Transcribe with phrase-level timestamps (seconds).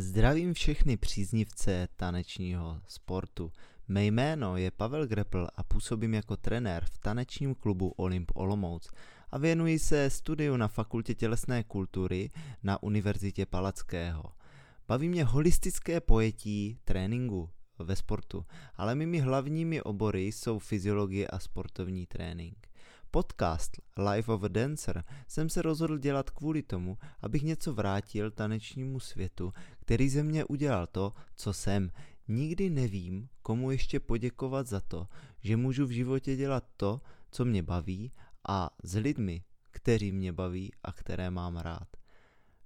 [0.00, 3.52] Zdravím všechny příznivce tanečního sportu.
[3.88, 8.90] Mé jméno je Pavel Grepl a působím jako trenér v tanečním klubu Olymp Olomouc
[9.30, 12.30] a věnuji se studiu na Fakultě tělesné kultury
[12.62, 14.22] na Univerzitě Palackého.
[14.88, 18.44] Baví mě holistické pojetí tréninku ve sportu,
[18.74, 22.67] ale mými hlavními obory jsou fyziologie a sportovní trénink.
[23.10, 23.76] Podcast
[24.12, 29.52] Life of a Dancer jsem se rozhodl dělat kvůli tomu, abych něco vrátil tanečnímu světu,
[29.80, 31.90] který ze mě udělal to, co jsem.
[32.28, 35.08] Nikdy nevím, komu ještě poděkovat za to,
[35.40, 37.00] že můžu v životě dělat to,
[37.30, 38.12] co mě baví
[38.48, 41.97] a s lidmi, kteří mě baví a které mám rád.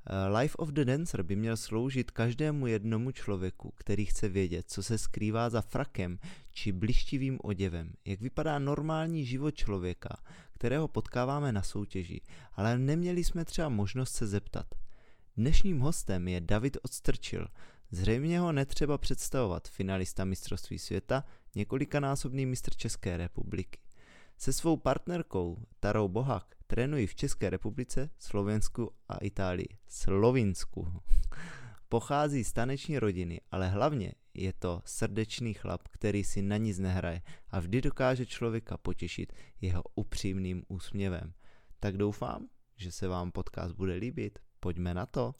[0.06, 4.82] Eh, Life of the Dancer by měl sloužit každému jednomu člověku, který chce vědět, co
[4.82, 6.18] se skrývá za frakem
[6.50, 10.16] či blištivým oděvem, jak vypadá normální život člověka,
[10.52, 12.20] kterého potkáváme na soutěži,
[12.52, 14.66] ale neměli jsme třeba možnost se zeptat.
[15.36, 17.46] Dnešním hostem je David Odstrčil.
[17.90, 23.80] Zřejmě ho netřeba představovat, finalista mistrovství světa, několikanásobný mistr České republiky.
[24.38, 29.68] Se svou partnerkou Tarou Bohak trénují v České republice, Slovensku a Itálii.
[29.88, 30.88] Slovinsku.
[31.88, 37.22] Pochází z taneční rodiny, ale hlavně je to srdečný chlap, který si na nic nehraje
[37.50, 41.32] a vždy dokáže člověka potěšit jeho upřímným úsměvem.
[41.80, 44.38] Tak doufám, že se vám podcast bude líbit.
[44.60, 45.34] Pojďme na to.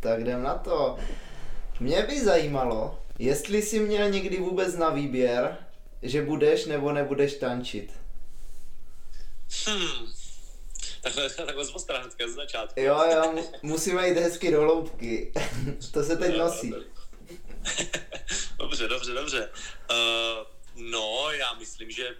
[0.00, 0.96] Tak jdem na to.
[1.80, 5.56] Mě by zajímalo, jestli jsi měl někdy vůbec na výběr,
[6.02, 8.07] že budeš nebo nebudeš tančit.
[9.66, 10.12] Hmm.
[11.02, 11.70] Takhle, takhle z
[12.26, 12.80] z začátku.
[12.80, 15.32] Jo, jo, musíme jít hezky do hloubky.
[15.92, 16.74] to se teď nosí.
[18.58, 19.50] dobře, dobře, dobře.
[19.90, 22.16] Uh, no, já myslím, že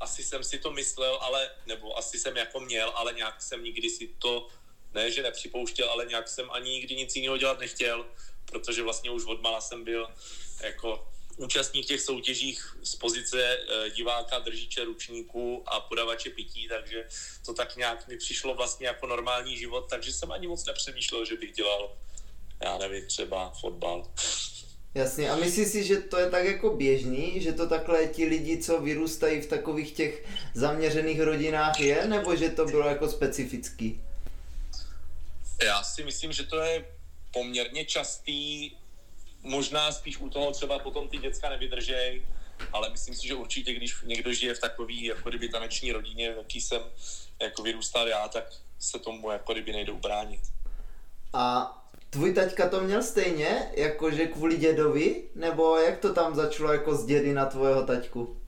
[0.00, 3.90] asi jsem si to myslel, ale, nebo asi jsem jako měl, ale nějak jsem nikdy
[3.90, 4.48] si to,
[4.94, 8.06] ne, že nepřipouštěl, ale nějak jsem ani nikdy nic jiného dělat nechtěl,
[8.44, 10.08] protože vlastně už od mala jsem byl
[10.60, 17.08] jako účastník těch soutěžích z pozice eh, diváka, držíče ručníků a podavače pití, takže
[17.46, 21.36] to tak nějak mi přišlo vlastně jako normální život, takže jsem ani moc nepřemýšlel, že
[21.36, 21.96] bych dělal,
[22.62, 24.10] já nevím, třeba fotbal.
[24.94, 28.58] Jasně, a myslíš si, že to je tak jako běžný, že to takhle ti lidi,
[28.58, 30.24] co vyrůstají v takových těch
[30.54, 34.00] zaměřených rodinách je, nebo že to bylo jako specifický?
[35.64, 36.84] Já si myslím, že to je
[37.32, 38.70] poměrně častý
[39.44, 42.26] možná spíš u toho třeba potom ty děcka nevydržej,
[42.72, 46.36] ale myslím si, že určitě, když někdo žije v takové jako kdyby taneční rodině, v
[46.36, 46.82] jaký jsem
[47.42, 48.44] jako vyrůstal já, tak
[48.78, 50.40] se tomu jako kdyby nejde ubránit.
[51.32, 51.74] A
[52.10, 57.06] tvůj taťka to měl stejně, jakože kvůli dědovi, nebo jak to tam začalo jako z
[57.06, 58.40] dědy na tvojho taťku?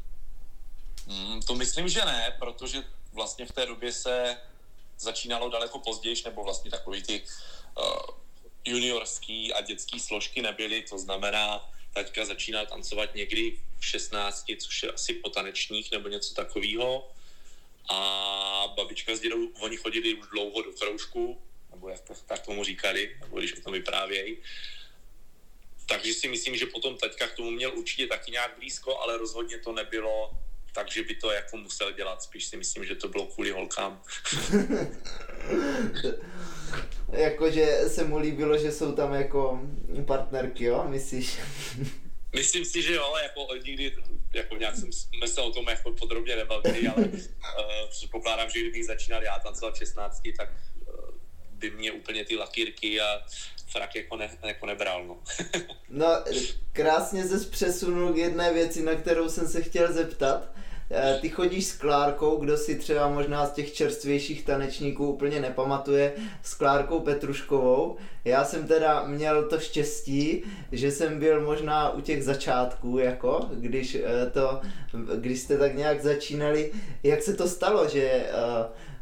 [1.07, 4.37] Mm, to myslím, že ne, protože vlastně v té době se
[4.99, 7.23] začínalo daleko později, nebo vlastně takový ty
[7.79, 8.26] uh,
[8.67, 14.93] juniorský a dětský složky nebyly, to znamená, taťka začínal tancovat někdy v 16, což je
[14.93, 17.11] asi po tanečních nebo něco takového.
[17.89, 22.65] A babička s dědou, oni chodili už dlouho do kroužku, nebo jak to, tak tomu
[22.65, 24.37] říkali, nebo když o tom vyprávějí.
[25.87, 29.59] Takže si myslím, že potom taťka k tomu měl určitě taky nějak blízko, ale rozhodně
[29.59, 30.31] to nebylo
[30.77, 32.23] takže by to jako musel dělat.
[32.23, 34.03] Spíš si myslím, že to bylo kvůli holkám.
[37.13, 39.61] Jakože se mu líbilo, že jsou tam jako
[40.07, 41.39] partnerky, jo, myslíš?
[42.35, 43.97] Myslím si, že jo, jako nikdy,
[44.35, 47.21] jako nějak jsem, jsme se o tom jako podrobně nebavili, ale uh,
[47.91, 50.95] předpokládám, že kdybych začínal já tancovat v 16, tak uh,
[51.51, 53.23] by mě úplně ty lakírky a
[53.67, 55.23] frak jako, ne, jako nebral, no.
[55.89, 56.25] no,
[56.73, 60.57] krásně se přesunul k jedné věci, na kterou jsem se chtěl zeptat.
[60.91, 66.13] Eh, ty chodíš s Klárkou, kdo si třeba možná z těch čerstvějších tanečníků úplně nepamatuje,
[66.43, 67.97] s Klárkou Petruškovou.
[68.25, 70.43] Já jsem teda měl to štěstí,
[70.73, 74.61] že jsem byl možná u těch začátků, jako, když, eh, to,
[75.17, 76.73] když jste tak nějak začínali.
[77.03, 78.33] Jak se to stalo, že eh,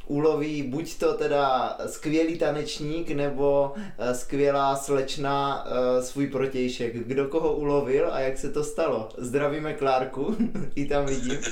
[0.06, 6.96] uloví buď to teda skvělý tanečník nebo eh, skvělá slečna eh, svůj protějšek.
[6.96, 9.08] Kdo koho ulovil a jak se to stalo?
[9.18, 10.36] Zdravíme Klárku,
[10.74, 11.40] i tam vidím.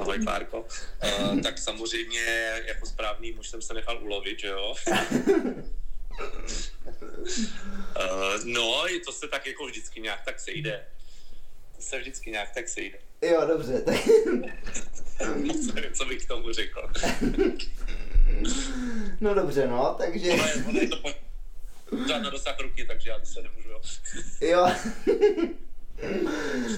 [0.00, 0.66] Ahoj Klárko.
[1.04, 2.20] Uh, tak samozřejmě
[2.66, 4.74] jako správný muž jsem se nechal ulovit, že jo?
[4.90, 5.64] uh,
[8.44, 10.86] no, to se tak jako vždycky nějak tak sejde.
[11.76, 12.98] To se vždycky nějak tak sejde.
[13.22, 13.80] Jo, dobře.
[13.80, 13.96] Tak...
[15.92, 16.88] co bych k tomu řekl.
[19.20, 20.32] no dobře, no, takže...
[20.32, 21.02] Ono je, ono je to
[22.22, 23.80] na dosah ruky, takže já se nemůžu, jo.
[24.40, 24.68] jo.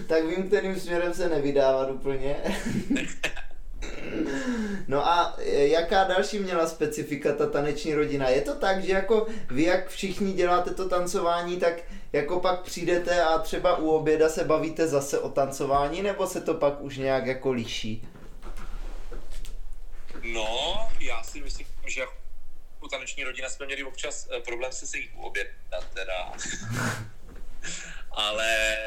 [0.06, 2.37] tak vím, kterým směrem se nevydávat úplně.
[4.89, 8.29] No a e, jaká další měla specifika ta taneční rodina?
[8.29, 11.75] Je to tak, že jako vy, jak všichni děláte to tancování, tak
[12.13, 16.55] jako pak přijdete a třeba u oběda se bavíte zase o tancování, nebo se to
[16.55, 18.09] pak už nějak jako liší?
[20.23, 25.11] No, já si myslím, že jako taneční rodina jsme měli občas eh, problém se sejít
[25.17, 25.51] u oběda
[25.95, 26.33] teda.
[28.11, 28.79] ale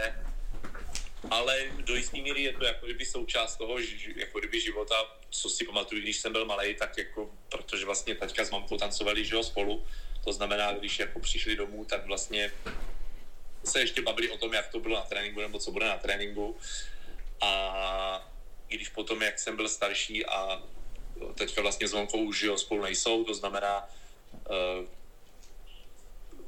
[1.30, 3.78] ale do jistý míry je to jako kdyby součást toho
[4.16, 4.96] jako kdyby života,
[5.30, 9.26] co si pamatuju, když jsem byl malý, tak jako, protože vlastně taťka s mamkou tancovali,
[9.26, 9.86] že jo, spolu,
[10.24, 12.52] to znamená, když jako přišli domů, tak vlastně
[13.64, 16.58] se ještě bavili o tom, jak to bylo na tréninku, nebo co bude na tréninku.
[17.42, 18.32] A
[18.68, 20.64] když potom, jak jsem byl starší a
[21.36, 23.90] teďka vlastně s mamkou už jo, spolu nejsou, to znamená,
[24.34, 24.86] uh,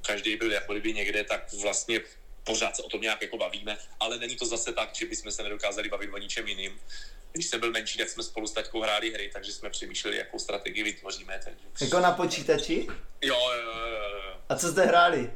[0.02, 2.02] každý byl jako kdyby někde, tak vlastně
[2.44, 5.44] pořád se o tom nějak jako bavíme, ale není to zase tak, že bychom se
[5.44, 6.80] nedokázali bavit o ničem jiným.
[7.32, 10.40] Když jsem byl menší, tak jsme spolu s taťkou hráli hry, takže jsme přemýšleli, jakou
[10.40, 11.42] strategii vytvoříme.
[11.44, 11.66] Takže...
[11.82, 12.88] Jako na počítači?
[13.22, 14.38] Jo, jo, jo, jo.
[14.50, 15.34] A co jste hráli?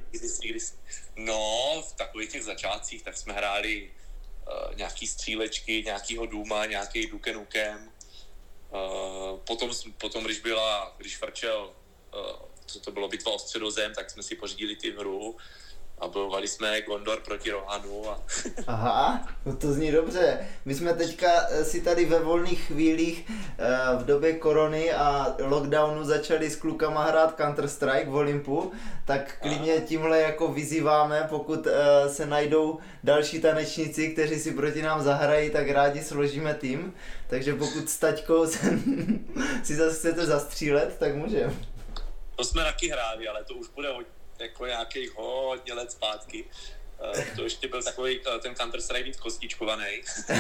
[1.15, 3.91] No, v takových těch začátcích, tak jsme hráli
[4.47, 7.91] uh, nějaký střílečky, nějakýho Duma, nějaký Duke Nukem.
[8.71, 11.73] Uh, potom, potom, když byla, když vrčel,
[12.13, 12.35] uh,
[12.65, 15.38] co to bylo, bitva o středozem, tak jsme si pořídili ty hru
[15.99, 18.09] a bojovali jsme Gondor proti Rohanu.
[18.09, 18.21] A...
[18.67, 20.47] Aha, no to zní dobře.
[20.65, 23.67] My jsme teďka eh, si tady ve volných chvílích eh,
[23.97, 28.71] v době korony a lockdownu začali s klukama hrát Counter-Strike v Olympu,
[29.05, 35.03] tak klidně tímhle jako vyzýváme, pokud eh, se najdou další tanečníci, kteří si proti nám
[35.03, 36.93] zahrají, tak rádi složíme tým.
[37.27, 38.59] Takže pokud s taťkou se,
[39.63, 41.53] si zase chcete zastřílet, tak můžeme.
[42.35, 46.45] To jsme taky hráli, ale to už bude hodně jako nějakých hodně let zpátky.
[47.15, 49.85] Uh, to ještě byl takový uh, ten Counter-Strike víc kostičkovaný.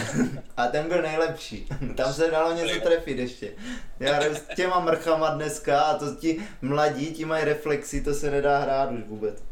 [0.57, 1.67] A ten byl nejlepší.
[1.95, 3.53] Tam se dalo něco trefit ještě.
[3.99, 8.59] Já s těma mrchama dneska a to ti mladí, ti mají reflexy, to se nedá
[8.59, 9.43] hrát už vůbec.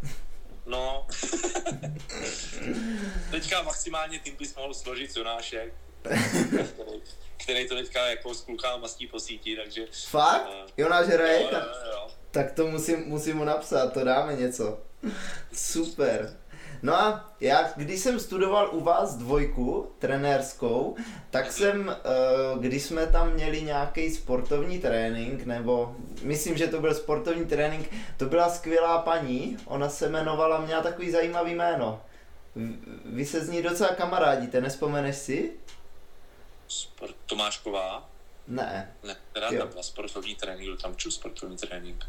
[0.65, 1.07] No.
[3.31, 6.21] teďka maximálně tým bys mohl složit Jonášek, který,
[7.44, 9.86] který to teďka jako s klukama mastí po síti, takže...
[10.09, 10.48] Fakt?
[10.48, 11.42] Uh, Jonáš hraje?
[11.42, 12.00] Jo, jo, jo.
[12.31, 14.80] Tak to musím, musím mu napsat, to dáme něco.
[15.54, 16.38] Super.
[16.81, 20.95] No a já, když jsem studoval u vás dvojku trenérskou,
[21.30, 26.94] tak jsem, eh, když jsme tam měli nějaký sportovní trénink, nebo myslím, že to byl
[26.95, 32.01] sportovní trénink, to byla skvělá paní, ona se jmenovala, měla takový zajímavý jméno.
[33.06, 35.51] Vy se z ní docela kamarádíte, nespomeneš si?
[37.25, 38.10] Tomášková?
[38.48, 38.96] Ne.
[39.04, 42.06] Ne, teda tam byla sportovní trénink, tam ču sportovní trénink.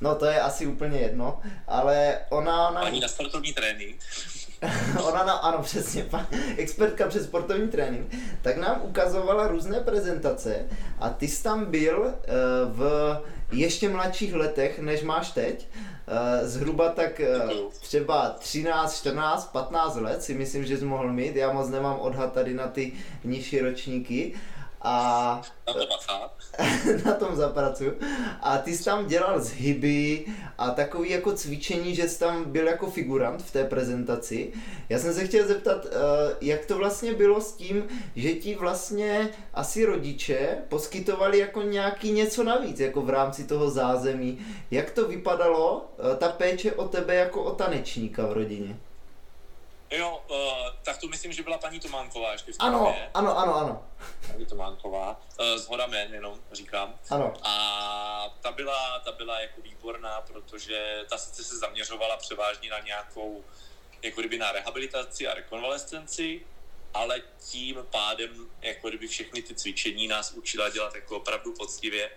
[0.00, 2.68] No to je asi úplně jedno, ale ona...
[2.68, 2.80] ona...
[2.80, 4.00] Paní na sportovní trénink.
[5.04, 6.06] ona nám, ano přesně,
[6.56, 10.66] expertka přes sportovní trénink, tak nám ukazovala různé prezentace
[10.98, 12.12] a ty jsi tam byl uh,
[12.78, 13.20] v
[13.52, 17.20] ještě mladších letech, než máš teď, uh, zhruba tak
[17.50, 21.98] uh, třeba 13, 14, 15 let si myslím, že jsi mohl mít, já moc nemám
[21.98, 22.92] odhad tady na ty
[23.24, 24.34] nižší ročníky
[24.84, 25.80] a na, to
[27.04, 27.92] na tom zapracuju.
[28.42, 30.24] A ty jsi tam dělal zhyby
[30.58, 34.52] a takový jako cvičení, že jsi tam byl jako figurant v té prezentaci.
[34.88, 35.90] Já jsem se chtěl zeptat, eh,
[36.40, 37.84] jak to vlastně bylo s tím,
[38.16, 44.38] že ti vlastně asi rodiče poskytovali jako nějaký něco navíc, jako v rámci toho zázemí.
[44.70, 48.76] Jak to vypadalo, eh, ta péče o tebe jako o tanečníka v rodině?
[49.90, 50.36] Jo, uh,
[50.82, 53.88] tak to myslím, že byla paní Tománková ještě v Ano, ano, ano, ano.
[54.26, 56.98] Paní Tománková, uh, z Hora Men, jenom říkám.
[57.10, 57.34] Ano.
[57.42, 63.44] A ta byla, ta byla jako výborná, protože ta sice se zaměřovala převážně na nějakou,
[64.02, 66.46] jako kdyby na rehabilitaci a rekonvalescenci,
[66.94, 72.10] ale tím pádem, jako kdyby všechny ty cvičení nás učila dělat jako opravdu poctivě.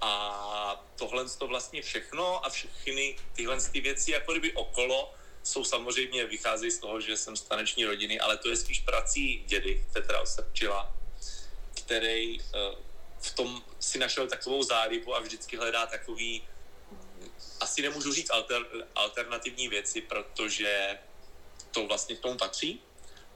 [0.00, 5.14] A tohle to vlastně všechno a všechny tyhle ty věci jako kdyby okolo
[5.44, 9.44] jsou samozřejmě, vycházejí z toho, že jsem z taneční rodiny, ale to je spíš prací
[9.46, 10.96] dědy Petra Ostrčila,
[11.74, 12.46] který uh,
[13.20, 16.48] v tom si našel takovou zálibu a vždycky hledá takový,
[17.60, 20.98] asi nemůžu říct alter, alternativní věci, protože
[21.70, 22.80] to vlastně k tomu patří,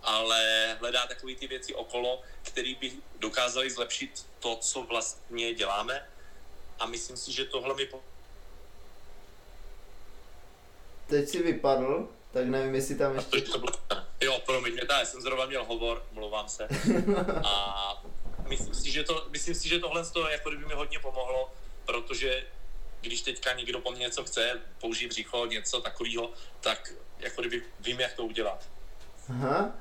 [0.03, 6.11] ale hledá takové ty věci okolo, které by dokázaly zlepšit to, co vlastně děláme.
[6.79, 7.87] A myslím si, že tohle mi
[11.09, 13.43] teď si vypadl, tak nevím, jestli tam ještě...
[14.21, 16.69] Jo, promiň, mě já jsem zrovna měl hovor, mluvám se.
[17.45, 18.03] A
[18.49, 21.53] myslím si, že, to, myslím si, že tohle to jako kdyby mi hodně pomohlo,
[21.85, 22.47] protože
[23.01, 28.01] když teďka někdo po mně něco chce, použít břicho, něco takového, tak jako kdyby vím,
[28.01, 28.69] jak to udělat.
[29.29, 29.73] Aha.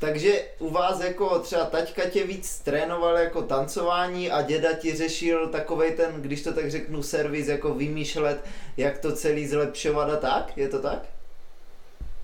[0.00, 5.48] Takže u vás jako třeba taťka tě víc trénoval jako tancování a děda ti řešil
[5.48, 8.44] takovej ten, když to tak řeknu, servis, jako vymýšlet,
[8.76, 10.56] jak to celý zlepšovat a tak?
[10.56, 11.02] Je to tak?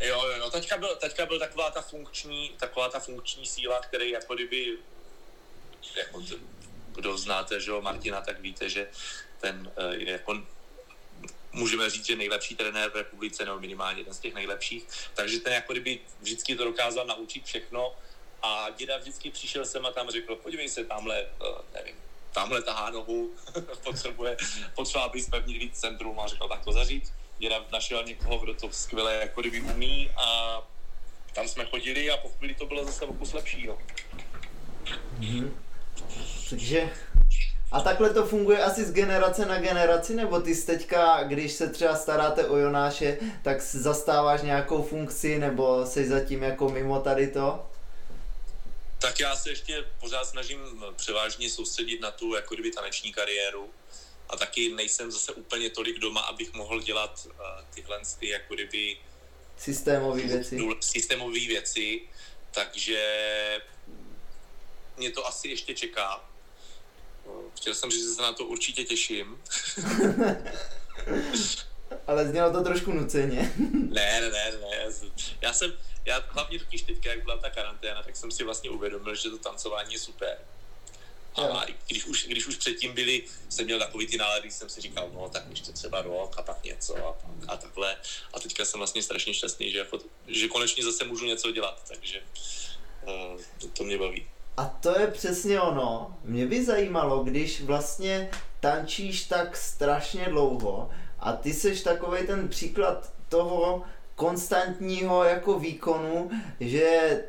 [0.01, 0.51] Jo, jo, jo.
[0.51, 4.79] Taťka byl, taťka byl taková ta funkční, taková ta funkční síla, který jako kdyby,
[5.97, 6.23] jako
[6.95, 8.89] kdo znáte, že jo, Martina, tak víte, že
[9.41, 10.43] ten uh, jako
[11.57, 14.87] můžeme říct, že nejlepší trenér v republice, nebo minimálně jeden z těch nejlepších.
[15.15, 17.95] Takže ten jako kdyby vždycky to dokázal naučit všechno
[18.43, 21.95] a děda vždycky přišel sem a tam řekl, podívej se, tamhle, uh, nevím,
[22.33, 23.31] tamhle tahá nohu,
[23.85, 24.37] potřebuje,
[24.75, 28.73] potřeba, aby spevnit víc centrum a řekl, tak to zaříct děda našel někoho, kdo to
[28.73, 30.63] skvěle jako kdyby umí a
[31.35, 33.79] tam jsme chodili a po chvíli to bylo zase o kus lepší, no.
[35.19, 35.51] Mm-hmm.
[36.51, 36.93] Takže
[37.73, 41.97] a takhle to funguje asi z generace na generaci, nebo ty teďka, když se třeba
[41.97, 47.67] staráte o Jonáše, tak zastáváš nějakou funkci, nebo jsi zatím jako mimo tady to?
[48.99, 53.71] Tak já se ještě pořád snažím převážně soustředit na tu jako kdyby taneční kariéru,
[54.29, 57.33] a taky nejsem zase úplně tolik doma, abych mohl dělat uh,
[57.75, 58.97] tyhle ty jako kdyby
[59.59, 60.59] systémové věci.
[60.81, 62.01] Systémové věci,
[62.51, 63.01] takže
[64.97, 66.25] mě to asi ještě čeká.
[67.57, 69.43] Chtěl jsem říct, že se na to určitě těším.
[72.07, 73.53] Ale znělo to trošku nuceně.
[73.73, 74.93] ne, ne, ne, ne.
[75.41, 75.73] Já jsem,
[76.05, 79.39] já hlavně totiž teďka, jak byla ta karanténa, tak jsem si vlastně uvědomil, že to
[79.39, 80.39] tancování je super
[81.37, 85.11] a když už, když už předtím byli, jsem měl takový ty nálady, jsem si říkal,
[85.15, 87.17] no tak ještě třeba rok a tak něco a,
[87.49, 87.97] a takhle.
[88.33, 92.23] A teďka jsem vlastně strašně šťastný, že, jako, že konečně zase můžu něco dělat, takže
[93.03, 94.29] uh, to, to mě baví.
[94.57, 96.17] A to je přesně ono.
[96.25, 103.13] Mě by zajímalo, když vlastně tančíš tak strašně dlouho a ty seš takový ten příklad
[103.29, 103.83] toho,
[104.17, 106.31] konstantního jako výkonu,
[106.61, 107.21] že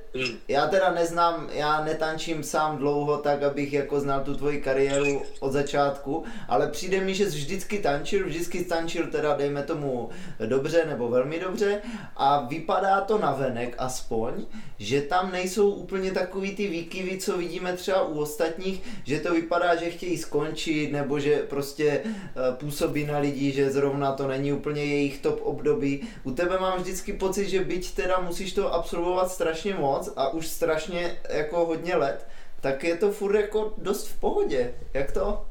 [0.47, 5.51] já teda neznám, já netančím sám dlouho tak, abych jako znal tu tvoji kariéru od
[5.51, 10.09] začátku, ale přijde mi, že jsi vždycky tančil, vždycky tančil teda dejme tomu
[10.45, 11.81] dobře nebo velmi dobře
[12.15, 14.33] a vypadá to na venek aspoň,
[14.77, 19.75] že tam nejsou úplně takový ty výkyvy, co vidíme třeba u ostatních, že to vypadá,
[19.75, 22.11] že chtějí skončit nebo že prostě eh,
[22.57, 26.07] působí na lidi, že zrovna to není úplně jejich top období.
[26.23, 30.47] U tebe mám vždycky pocit, že byť teda musíš to absolvovat strašně moc a už
[30.47, 32.27] strašně jako hodně let,
[32.61, 34.73] tak je to furt jako dost v pohodě.
[34.93, 35.45] Jak to?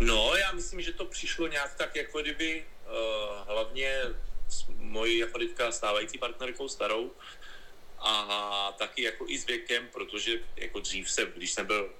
[0.00, 4.00] No, já myslím, že to přišlo nějak tak jako kdyby uh, hlavně
[4.48, 7.10] s mojí jako teďka stávající partnerkou starou
[7.98, 11.90] a taky jako i s věkem, protože jako dřív se, když jsem byl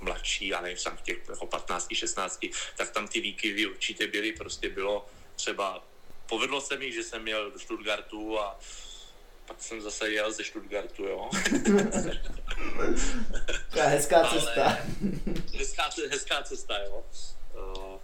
[0.00, 4.68] mladší, já nevím, v těch jako 15, 16, tak tam ty výkyvy určitě byly, prostě
[4.68, 5.84] bylo třeba
[6.32, 8.58] povedlo se mi, že jsem jel do Stuttgartu a
[9.46, 11.30] pak jsem zase jel ze Stuttgartu, jo.
[13.72, 14.64] hezká cesta.
[14.64, 14.78] Ale,
[15.58, 17.04] hezká, hezká cesta, jo.
[17.54, 18.00] Uh,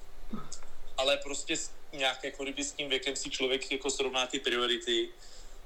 [0.97, 1.56] ale prostě
[1.92, 5.08] nějak jako kdyby s tím věkem si člověk jako srovná ty priority,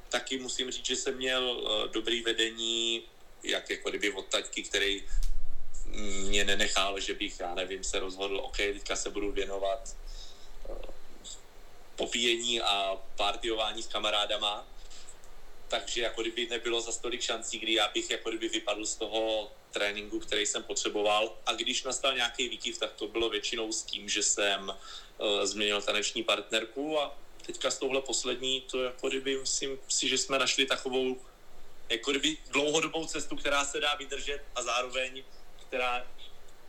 [0.09, 3.02] taky musím říct, že jsem měl uh, dobrý vedení,
[3.42, 5.02] jak jako kdyby od taťky, který
[6.28, 9.97] mě nenechal, že bych, já nevím, se rozhodl, OK, teďka se budu věnovat
[11.97, 14.67] popíjení a partyování s kamarádama,
[15.69, 19.53] takže jako kdyby nebylo za tolik šancí, kdy já bych jako kdyby vypadl z toho
[19.71, 21.39] tréninku, který jsem potřeboval.
[21.47, 25.83] A když nastal nějaký výkyv, tak to bylo většinou s tím, že jsem uh, změnil
[25.83, 27.01] taneční partnerku.
[27.01, 31.21] A teďka s touhle poslední, to jako kdyby myslím si, že jsme našli takovou
[31.89, 35.25] jako kdyby dlouhodobou cestu, která se dá vydržet a zároveň,
[35.67, 36.07] která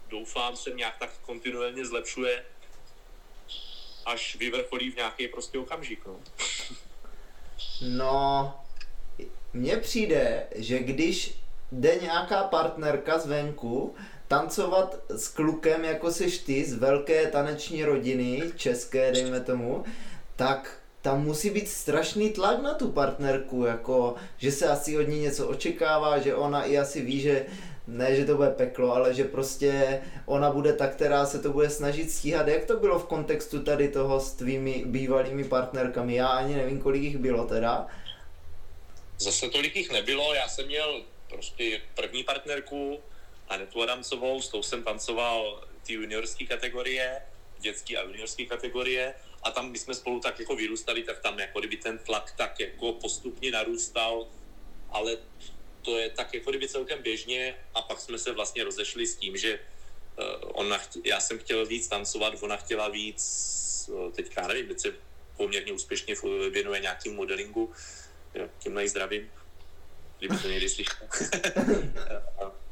[0.07, 2.45] doufám se nějak tak kontinuálně zlepšuje
[4.05, 6.05] až vyvrcholí v nějaký prostě okamžik.
[6.05, 6.15] No.
[7.81, 8.53] no,
[9.53, 11.39] mně přijde, že když
[11.71, 13.95] jde nějaká partnerka zvenku
[14.27, 19.83] tancovat s klukem, jako seš ty, z velké taneční rodiny, české, dejme tomu,
[20.35, 25.19] tak tam musí být strašný tlak na tu partnerku, jako, že se asi od ní
[25.19, 27.45] něco očekává, že ona i asi ví, že
[27.87, 31.69] ne, že to bude peklo, ale že prostě ona bude ta, která se to bude
[31.69, 32.47] snažit stíhat.
[32.47, 36.15] Jak to bylo v kontextu tady toho s tvými bývalými partnerkami?
[36.15, 37.87] Já ani nevím, kolik jich bylo teda.
[39.19, 42.99] Zase tolik jich nebylo, já jsem měl prostě první partnerku,
[43.49, 47.21] Anetu Adamcovou, s tou jsem tancoval ty juniorské kategorie,
[47.59, 49.13] dětské a juniorské kategorie
[49.43, 52.59] a tam, my jsme spolu tak jako vyrůstali, tak tam jako kdyby ten tlak tak
[52.59, 54.27] jako postupně narůstal,
[54.89, 55.17] ale
[55.83, 59.37] to je tak jako kdyby celkem běžně a pak jsme se vlastně rozešli s tím,
[59.37, 63.21] že uh, ona, já jsem chtěl víc tancovat, ona chtěla víc,
[63.91, 64.93] uh, teďka nevím, teď se
[65.37, 66.15] poměrně úspěšně
[66.51, 67.73] věnuje nějakým modelingu,
[68.59, 69.31] tím zdravím.
[70.19, 71.07] kdyby to někdy slyšel.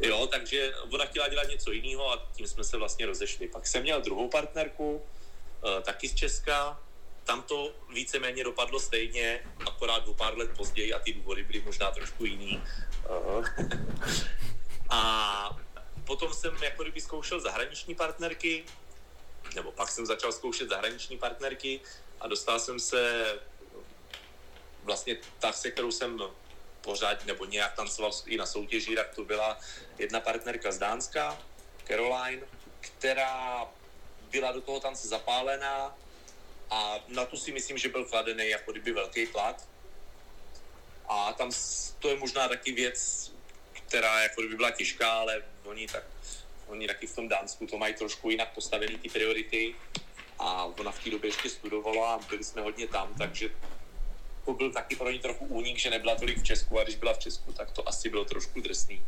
[0.00, 3.48] jo, takže ona chtěla dělat něco jiného a tím jsme se vlastně rozešli.
[3.48, 6.80] Pak jsem měl druhou partnerku, eh, taky z Česka,
[7.28, 11.90] tam to víceméně dopadlo stejně, akorát o pár let později a ty důvody byly možná
[11.90, 12.62] trošku jiný.
[14.90, 15.56] A
[16.04, 18.64] potom jsem jako kdyby zkoušel zahraniční partnerky,
[19.54, 21.80] nebo pak jsem začal zkoušet zahraniční partnerky
[22.20, 23.34] a dostal jsem se
[24.84, 26.22] vlastně ta, se kterou jsem
[26.80, 29.58] pořád nebo nějak tancoval i na soutěži, tak to byla
[29.98, 31.38] jedna partnerka z Dánska,
[31.84, 32.42] Caroline,
[32.80, 33.66] která
[34.30, 35.96] byla do toho tance zapálená
[36.70, 39.62] a na tu si myslím, že byl kladený jako kdyby velký tlak.
[41.08, 41.50] A tam
[41.98, 43.32] to je možná taky věc,
[43.72, 46.04] která jako kdyby byla těžká, ale oni, tak,
[46.66, 49.74] oni taky v tom Dánsku to mají trošku jinak postavený ty priority
[50.38, 53.50] a ona v té době ještě studovala a byli jsme hodně tam, takže
[54.44, 57.14] to byl taky pro ní trochu únik, že nebyla tolik v Česku a když byla
[57.14, 59.02] v Česku, tak to asi bylo trošku drsný.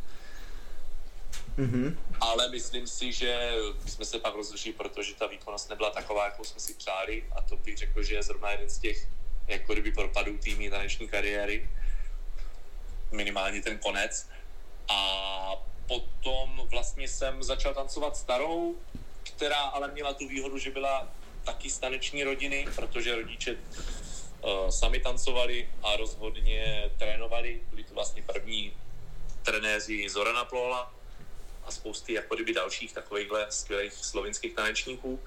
[1.57, 1.97] Mm-hmm.
[2.19, 3.51] Ale myslím si, že
[3.87, 7.57] jsme se pak rozlišili, protože ta výkonnost nebyla taková, jakou jsme si přáli a to
[7.57, 9.07] bych řekl, že je zrovna jeden z těch
[9.47, 11.69] jako kdyby propadů týmí taneční kariéry.
[13.11, 14.29] Minimálně ten konec.
[14.87, 15.55] A
[15.87, 18.75] potom vlastně jsem začal tancovat starou,
[19.23, 21.07] která ale měla tu výhodu, že byla
[21.43, 27.61] taky z taneční rodiny, protože rodiče uh, sami tancovali a rozhodně trénovali.
[27.69, 28.73] Byli to vlastně první
[29.43, 30.93] trenéři Zorana Plola
[31.71, 35.19] a spousty jako kdyby dalších takovýchhle skvělých slovinských tanečníků.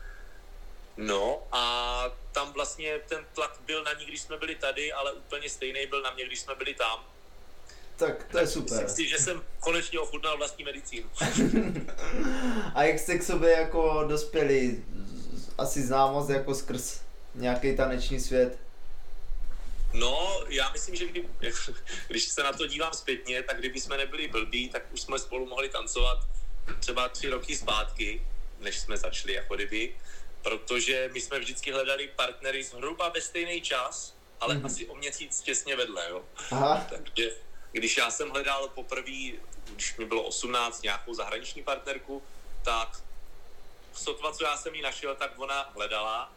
[0.96, 5.48] No a tam vlastně ten tlak byl na ní, když jsme byli tady, ale úplně
[5.48, 7.04] stejný byl na mě, když jsme byli tam.
[7.96, 8.82] Tak to je super.
[8.82, 11.10] Myslím si, že jsem konečně ochutnal vlastní medicínu.
[12.74, 14.84] a jak jste k sobě jako dospěli?
[15.58, 17.00] Asi známost jako skrz
[17.34, 18.58] nějaký taneční svět?
[19.94, 21.28] No, já myslím, že kdy,
[22.08, 25.46] když se na to dívám zpětně, tak kdyby jsme nebyli blbí, tak už jsme spolu
[25.46, 26.18] mohli tancovat
[26.80, 28.26] třeba tři roky zpátky,
[28.58, 29.96] než jsme začali jako kdyby,
[30.42, 34.66] protože my jsme vždycky hledali partnery zhruba ve stejný čas, ale mm-hmm.
[34.66, 36.22] asi o měsíc těsně vedle, jo.
[36.50, 36.86] Aha.
[36.90, 37.30] Takže
[37.72, 39.38] když já jsem hledal poprvé,
[39.74, 42.22] když mi bylo 18, nějakou zahraniční partnerku,
[42.62, 43.02] tak
[43.92, 46.32] sotva, co já jsem ji našel, tak ona hledala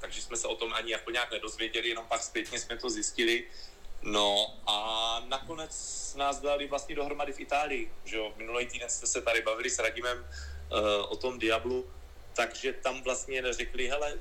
[0.00, 3.44] takže jsme se o tom ani jako nějak nedozvěděli, jenom pak zpětně jsme to zjistili.
[4.02, 4.76] No a
[5.28, 5.74] nakonec
[6.18, 9.78] nás dali vlastně dohromady v Itálii, že jo, minulý týden jsme se tady bavili s
[9.78, 11.90] Radimem uh, o tom Diablu,
[12.34, 14.18] takže tam vlastně řekli, hele,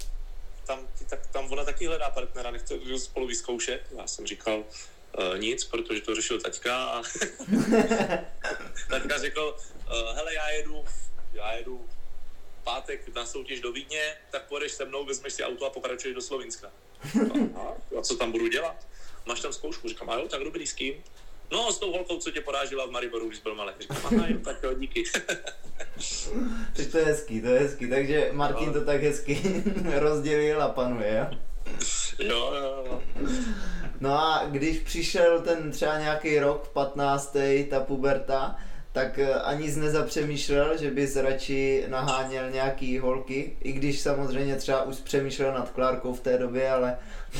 [0.67, 3.81] tam, ty, tak, tam ona taky hledá partnera, nechce spolu vyzkoušet.
[3.97, 7.01] Já jsem říkal, uh, nic, protože to řešil taťka a
[8.89, 10.85] taťka řekl, uh, hele, já jedu,
[11.33, 11.89] já jedu
[12.63, 16.21] pátek na soutěž do Vídně, tak pojedeš se mnou, vezmeš si auto a pokračuješ do
[16.21, 16.71] Slovinska.
[17.55, 18.87] A, a co tam budu dělat?
[19.25, 19.89] Máš tam zkoušku?
[19.89, 20.93] Říkám, a jo, tak dobrý, s kým?
[21.51, 23.73] No, s tou holkou, co tě porážila v Mariboru, když byl malý.
[23.79, 25.03] Říkám, aha, jo, tak jo, díky.
[26.91, 27.89] to je hezký, to je hezký.
[27.89, 28.73] Takže Martin no.
[28.73, 29.63] to tak hezky
[29.99, 31.37] rozdělil a panuje, jo?
[32.19, 33.01] Jo, jo, jo.
[33.99, 37.37] No a když přišel ten třeba nějaký rok, 15.
[37.69, 38.57] ta puberta,
[38.99, 44.83] tak eh, ani z nezapřemýšlel, že bys radši naháněl nějaký holky, i když samozřejmě třeba
[44.83, 46.97] už přemýšlel nad Klárkou v té době, ale...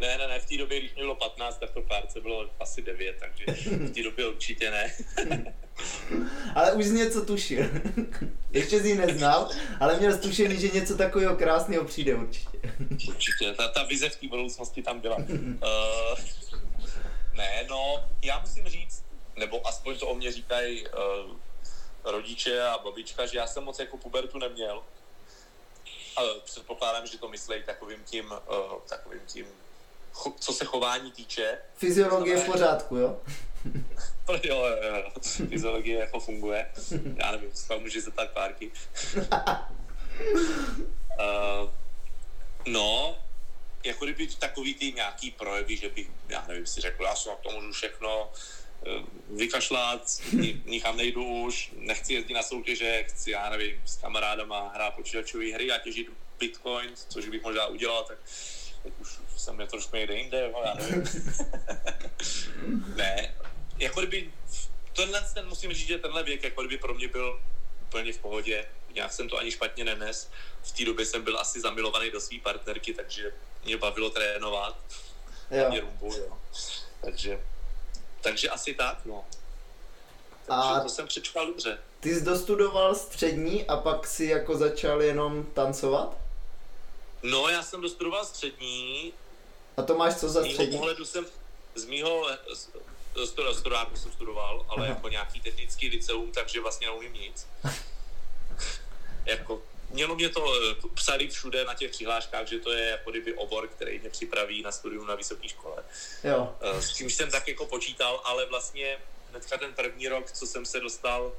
[0.00, 2.82] ne, ne, ne, v té době, když mě bylo 15, tak to Klárce bylo asi
[2.82, 4.92] 9, takže v té době určitě ne.
[6.54, 7.64] ale už z něco tušil.
[8.52, 9.48] Ještě jsi ji neznal,
[9.80, 12.58] ale měl tušený, že něco takového krásného přijde určitě.
[13.08, 15.16] určitě, ta, ta vize v té budoucnosti tam byla.
[15.16, 16.18] Uh,
[17.34, 19.04] ne, no, já musím říct,
[19.36, 20.92] nebo aspoň to o mě říkají uh,
[22.04, 24.82] rodiče a babička, že já jsem moc jako pubertu neměl.
[26.16, 29.46] Ale předpokládám, že to myslí takovým tím, uh, takovým tím,
[30.12, 31.58] cho, co se chování týče.
[31.76, 33.20] Fyziologie v pořádku, jo?
[34.42, 35.10] jo, jo, jo.
[35.48, 36.72] Fyziologie jako funguje.
[37.16, 38.72] Já nevím, co může zeptat párky.
[39.16, 39.26] uh,
[42.66, 43.18] no,
[43.84, 47.38] jako kdyby takový ty nějaký projevy, že bych, já nevím, si řekl, já jsem na
[47.38, 48.30] to můžu všechno,
[48.86, 50.22] Eh, vykašlat,
[50.64, 55.70] nikam nejdu už, nechci jezdit na soutěže, chci, já nevím, s kamarádama hrát počítačové hry
[55.70, 58.18] a těžit bitcoin, což bych možná udělal, tak
[58.82, 61.04] teď už jsem je trošku někde jinde, jo, já nevím.
[62.96, 63.34] ne,
[63.78, 64.32] jako kdyby,
[64.92, 67.42] tenhle, ten musím říct, že tenhle věk, jako kdyby pro mě byl
[67.82, 70.30] úplně v pohodě, nějak jsem to ani špatně nenes.
[70.62, 73.32] V té době jsem byl asi zamilovaný do své partnerky, takže
[73.64, 74.78] mě bavilo trénovat.
[75.50, 75.70] Jo.
[75.70, 76.38] Mě rumbu, jo.
[77.00, 77.40] Takže
[78.22, 79.24] takže asi tak, no.
[80.46, 81.78] Takže a to jsem přečkal dobře.
[82.00, 86.16] Ty jsi dostudoval střední a pak si jako začal jenom tancovat?
[87.22, 89.12] No, já jsem dostudoval střední.
[89.76, 90.80] A to máš co za střední?
[91.04, 91.26] Z jsem,
[91.74, 92.26] z mýho
[93.54, 94.94] studáku jsem studoval, ale Aha.
[94.94, 97.46] jako nějaký technický liceum, takže vlastně neumím nic.
[99.24, 103.34] jako, mělo mě to, eh, psali všude na těch přihláškách, že to je jako kdyby
[103.34, 105.82] obor, který mě připraví na studium na vysoké škole.
[106.24, 106.56] Jo.
[106.60, 108.98] Eh, s čímž jsem tak jako počítal, ale vlastně
[109.30, 111.32] hnedka ten první rok, co jsem se dostal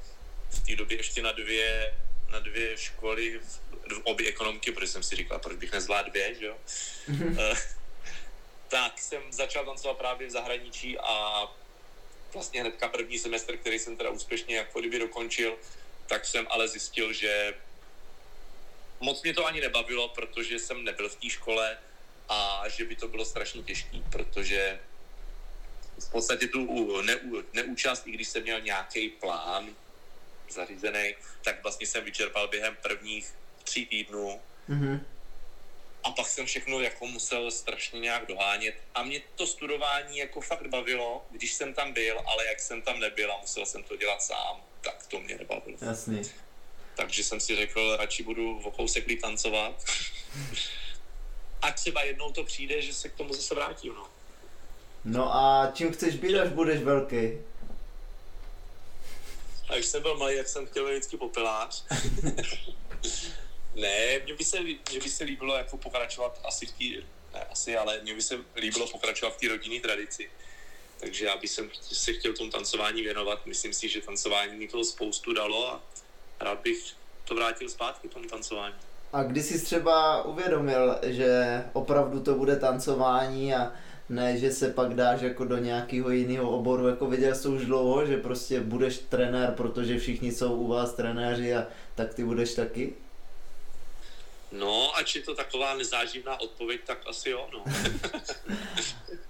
[0.50, 1.94] v té době ještě na dvě,
[2.30, 6.34] na dvě školy, v, v obě ekonomiky, protože jsem si říkal, proč bych nezvládl dvě,
[6.34, 6.56] že jo?
[7.10, 7.56] Mm-hmm.
[8.68, 11.46] tak jsem začal tancovat právě v zahraničí a
[12.32, 15.56] vlastně hnedka první semestr, který jsem teda úspěšně jako kdyby dokončil,
[16.06, 17.54] tak jsem ale zjistil, že
[19.00, 21.78] moc mě to ani nebavilo, protože jsem nebyl v té škole
[22.28, 24.80] a že by to bylo strašně těžké, protože
[25.98, 29.68] v podstatě tu neú, neúčast, i když jsem měl nějaký plán
[30.50, 34.40] zařízený, tak vlastně jsem vyčerpal během prvních tří týdnů.
[34.68, 35.00] Mm-hmm.
[36.04, 38.74] A pak jsem všechno jako musel strašně nějak dohánět.
[38.94, 43.00] A mě to studování jako fakt bavilo, když jsem tam byl, ale jak jsem tam
[43.00, 45.78] nebyl a musel jsem to dělat sám, tak to mě nebavilo.
[45.80, 46.22] Jasně.
[46.96, 49.84] Takže jsem si řekl, radši budu v kousek líp tancovat.
[51.62, 54.06] a třeba jednou to přijde, že se k tomu zase vrátím, no.
[55.04, 57.16] No a čím chceš být, až budeš velký?
[59.68, 61.84] A když jsem byl malý, jak jsem chtěl být vždycky popelář.
[63.74, 67.76] ne, mně by, se, mně by se líbilo jako pokračovat asi v té, ne asi,
[67.76, 70.30] ale mně by se líbilo pokračovat v té rodinné tradici.
[71.00, 73.46] Takže já bych se chtěl tomu tancování věnovat.
[73.46, 75.82] Myslím si, že tancování mi toho spoustu dalo a
[76.40, 76.94] rád bych
[77.24, 78.74] to vrátil zpátky tomu tancování.
[79.12, 83.72] A kdy jsi třeba uvědomil, že opravdu to bude tancování a
[84.08, 88.06] ne, že se pak dáš jako do nějakého jiného oboru, jako viděl jsi už dlouho,
[88.06, 92.94] že prostě budeš trenér, protože všichni jsou u vás trenéři a tak ty budeš taky?
[94.52, 97.64] No, ač je to taková nezáživná odpověď, tak asi jo, no.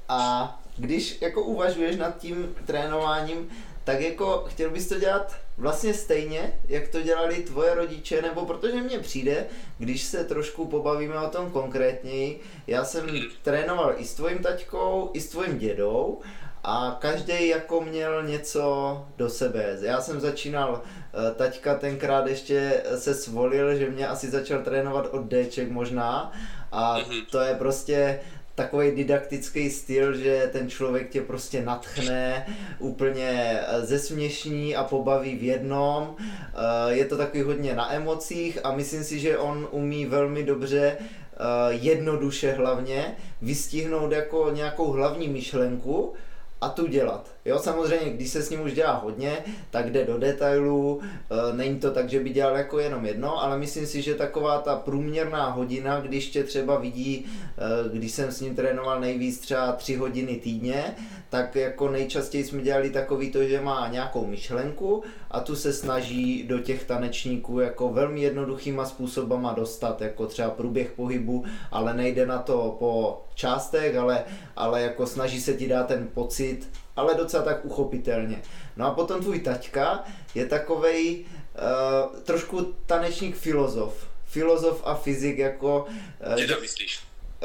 [0.09, 3.51] a když jako uvažuješ nad tím trénováním,
[3.85, 8.83] tak jako chtěl bys to dělat vlastně stejně, jak to dělali tvoje rodiče, nebo protože
[8.83, 9.47] mně přijde,
[9.79, 13.07] když se trošku pobavíme o tom konkrétněji, já jsem
[13.43, 16.21] trénoval i s tvojím taťkou, i s tvojím dědou
[16.65, 19.79] a každý jako měl něco do sebe.
[19.81, 25.23] Já jsem začínal, eh, taťka tenkrát ještě se svolil, že mě asi začal trénovat od
[25.29, 26.33] Dček možná
[26.73, 27.21] a mhm.
[27.31, 28.21] to je prostě
[28.55, 32.47] takový didaktický styl, že ten člověk tě prostě natchne,
[32.79, 36.17] úplně eh, zesměšní a pobaví v jednom.
[36.21, 40.97] Eh, je to takový hodně na emocích a myslím si, že on umí velmi dobře
[40.99, 41.37] eh,
[41.69, 46.13] jednoduše hlavně vystihnout jako nějakou hlavní myšlenku
[46.61, 47.34] a tu dělat.
[47.47, 49.37] Jo, samozřejmě, když se s ním už dělá hodně,
[49.71, 53.59] tak jde do detailů, e, není to tak, že by dělal jako jenom jedno, ale
[53.59, 58.41] myslím si, že taková ta průměrná hodina, když tě třeba vidí, e, když jsem s
[58.41, 60.95] ním trénoval nejvíc třeba tři hodiny týdně,
[61.31, 66.45] tak jako nejčastěji jsme dělali takový to, že má nějakou myšlenku a tu se snaží
[66.49, 72.39] do těch tanečníků jako velmi jednoduchýma způsobama dostat, jako třeba průběh pohybu, ale nejde na
[72.39, 74.25] to po částech, ale,
[74.57, 78.43] ale jako snaží se ti dát ten pocit, ale docela tak uchopitelně.
[78.77, 80.05] No a potom tvůj taťka
[80.35, 84.07] je takovej uh, trošku tanečník filozof.
[84.25, 85.87] Filozof a fyzik jako...
[86.27, 87.01] Uh, Děda myslíš?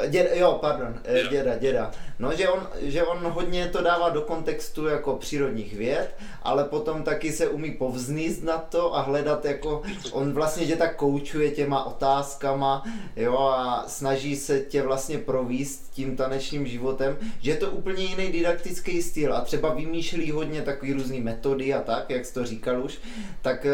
[0.07, 1.29] Děda, jo, pardon, eh, děda.
[1.29, 1.91] děda, děda.
[2.19, 7.03] No, že on, že on hodně to dává do kontextu jako přírodních věd, ale potom
[7.03, 11.83] taky se umí povzníst na to a hledat jako, on vlastně tě tak koučuje těma
[11.83, 12.83] otázkama,
[13.15, 18.31] jo, a snaží se tě vlastně províst tím tanečním životem, že je to úplně jiný
[18.31, 19.35] didaktický styl.
[19.35, 22.99] A třeba vymýšlí hodně takový různý metody a tak, jak jsi to říkal už,
[23.41, 23.71] tak uh,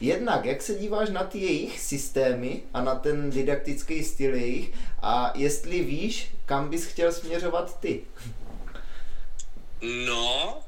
[0.00, 4.72] jednak, jak se díváš na ty jejich systémy a na ten didaktický styl jejich?
[5.02, 8.06] A jestli víš, kam bys chtěl směřovat ty?
[9.80, 10.62] No,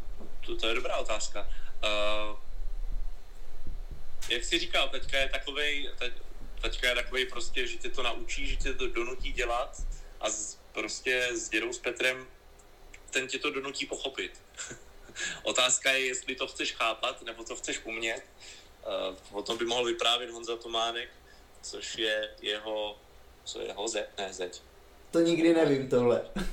[0.47, 1.49] to, to je dobrá otázka.
[1.85, 2.39] Uh,
[4.29, 6.13] jak jsi říkal, teďka je takovej, teď,
[6.63, 9.83] teďka je takovej prostě, že tě to naučí, že tě to donutí dělat
[10.21, 12.27] a z, prostě s dědou s Petrem
[13.11, 14.43] ten tě to donutí pochopit.
[15.43, 18.23] Otázka je, jestli to chceš chápat, nebo to chceš umět.
[19.31, 21.09] Uh, o tom by mohl vyprávět Honza Tománek,
[21.63, 22.99] což je jeho
[23.45, 24.63] co je ho ze, ne, zeď.
[25.11, 26.21] To nikdy nevím tohle.
[26.21, 26.45] Uh,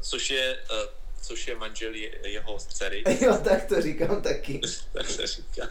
[0.00, 0.76] což je, uh,
[1.22, 3.04] což je manžel je, jeho dcery.
[3.20, 4.60] Jo, tak to říkám taky.
[4.92, 5.68] tak to říkám.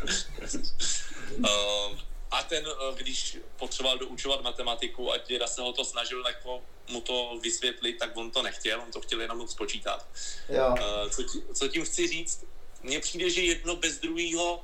[1.38, 1.45] uh,
[2.32, 7.39] a ten, když potřeboval doučovat matematiku a děda se ho to snažil jako mu to
[7.43, 10.08] vysvětlit, tak on to nechtěl, on to chtěl jenom spočítat.
[10.49, 10.75] Jo.
[11.10, 12.45] Co, tí, co tím chci říct?
[12.84, 14.63] Mně přijde, že jedno bez druhého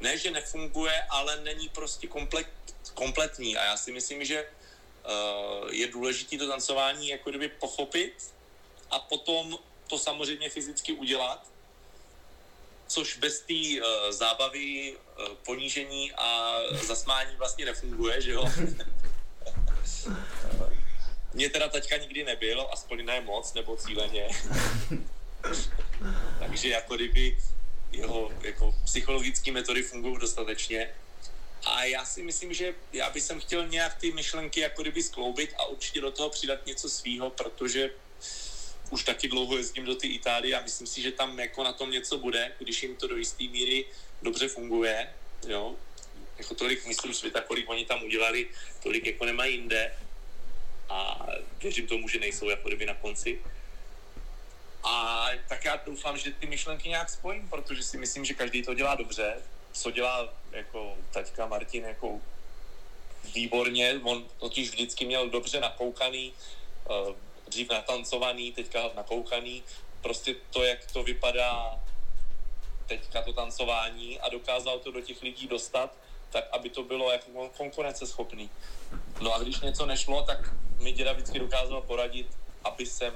[0.00, 2.46] ne, že nefunguje, ale není prostě komplet,
[2.94, 3.56] kompletní.
[3.56, 4.61] A já si myslím, že Eh,
[5.70, 8.34] je důležité to tancování jako kdyby pochopit
[8.90, 11.46] a potom to samozřejmě fyzicky udělat,
[12.86, 18.44] což bez té uh, zábavy, uh, ponížení a zasmání vlastně nefunguje, že jo?
[21.34, 24.28] Mně teda teďka nikdy nebyl, aspoň ne moc, nebo cíleně.
[26.38, 27.38] Takže jako kdyby
[27.92, 30.88] jeho jako psychologické metody fungují dostatečně.
[31.64, 35.66] A já si myslím, že já bych chtěl nějak ty myšlenky jako kdyby skloubit a
[35.66, 37.90] určitě do toho přidat něco svýho, protože
[38.90, 41.90] už taky dlouho jezdím do té Itálie a myslím si, že tam jako na tom
[41.90, 43.84] něco bude, když jim to do jisté míry
[44.22, 45.14] dobře funguje,
[45.48, 45.76] jo.
[46.38, 48.48] Jako tolik mistrů světa, kolik oni tam udělali,
[48.82, 49.96] tolik jako nemají jinde
[50.88, 51.26] a
[51.62, 53.40] věřím tomu, že nejsou jako kdyby na konci.
[54.84, 58.74] A tak já doufám, že ty myšlenky nějak spojím, protože si myslím, že každý to
[58.74, 59.42] dělá dobře.
[59.72, 62.20] Co dělá jako taťka Martin jako
[63.34, 66.32] výborně, on totiž vždycky měl dobře nakoukaný,
[66.90, 67.14] uh,
[67.48, 69.62] dřív natancovaný, teďka nakoukaný,
[70.02, 71.80] prostě to, jak to vypadá
[72.86, 75.94] teďka to tancování a dokázal to do těch lidí dostat,
[76.30, 78.50] tak aby to bylo jako konkurenceschopný.
[79.20, 82.26] No a když něco nešlo, tak mi děda vždycky dokázal poradit,
[82.64, 83.14] aby jsem,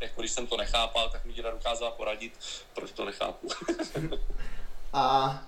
[0.00, 2.38] jako když jsem to nechápal, tak mi děda dokázal poradit,
[2.74, 3.48] proč to nechápu.
[4.92, 5.42] a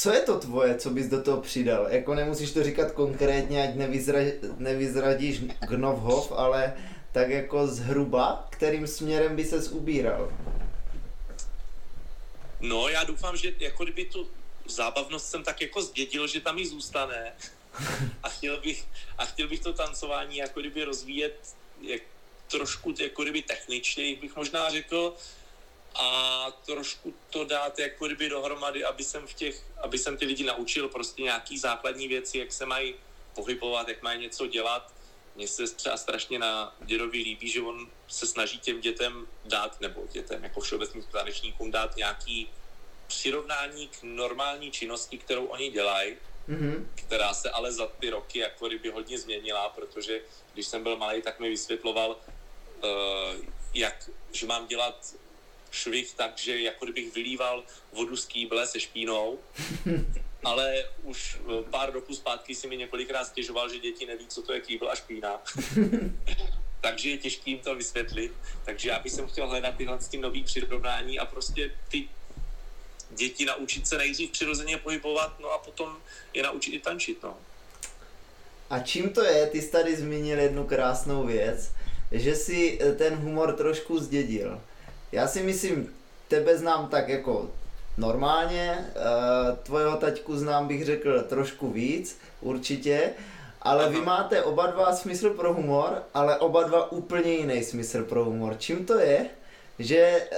[0.00, 1.86] co je to tvoje, co bys do toho přidal?
[1.90, 4.18] Jako nemusíš to říkat konkrétně, ať nevyzra,
[4.58, 6.76] nevyzradíš Gnovhov, ale
[7.12, 10.32] tak jako zhruba, kterým směrem by ses ubíral?
[12.60, 14.28] No, já doufám, že jako kdyby tu
[14.66, 17.32] zábavnost jsem tak jako zdědil, že tam i zůstane.
[18.22, 18.84] A chtěl bych,
[19.18, 22.02] a chtěl bych to tancování jako kdyby rozvíjet jak,
[22.50, 25.14] trošku jako kdyby techničně, bych možná řekl,
[25.94, 30.44] a trošku to dát jako kdyby dohromady, aby jsem v těch, aby jsem ty lidi
[30.44, 32.94] naučil prostě nějaký základní věci, jak se mají
[33.34, 34.92] pohybovat, jak mají něco dělat.
[35.36, 40.06] Mně se třeba strašně na dědovi líbí, že on se snaží těm dětem dát, nebo
[40.12, 42.50] dětem jako všeobecným tanečníkům dát nějaký
[43.06, 46.16] přirovnání k normální činnosti, kterou oni dělají,
[46.48, 46.86] mm-hmm.
[46.94, 50.20] která se ale za ty roky jako kdyby hodně změnila, protože
[50.54, 55.14] když jsem byl malý, tak mi vysvětloval, uh, jak, že mám dělat
[55.70, 59.38] švih tak, že jako kdybych vylíval vodu z kýble se špínou,
[60.44, 64.52] ale už eh, pár roků zpátky si mi několikrát stěžoval, že děti neví, co to
[64.52, 65.42] je kýbl a špína.
[66.80, 68.32] Takže je těžké jim to vysvětlit.
[68.64, 72.08] Takže já bych chtěl hledat tyhle nové přirovnání a prostě ty
[73.10, 75.96] děti naučit se nejdřív přirozeně pohybovat, no a potom
[76.34, 77.36] je naučit i tančit, no.
[78.70, 79.46] A čím to je?
[79.46, 81.72] Ty jsi tady zmínil jednu krásnou věc,
[82.12, 84.60] že si eh, ten humor trošku zdědil.
[85.12, 85.92] Já si myslím,
[86.28, 87.50] tebe znám tak jako
[87.98, 93.10] normálně, eh, tvojeho taťku znám bych řekl trošku víc, určitě,
[93.62, 93.92] ale Aha.
[93.92, 98.54] vy máte oba dva smysl pro humor, ale oba dva úplně jiný smysl pro humor.
[98.58, 99.26] Čím to je?
[99.78, 100.28] že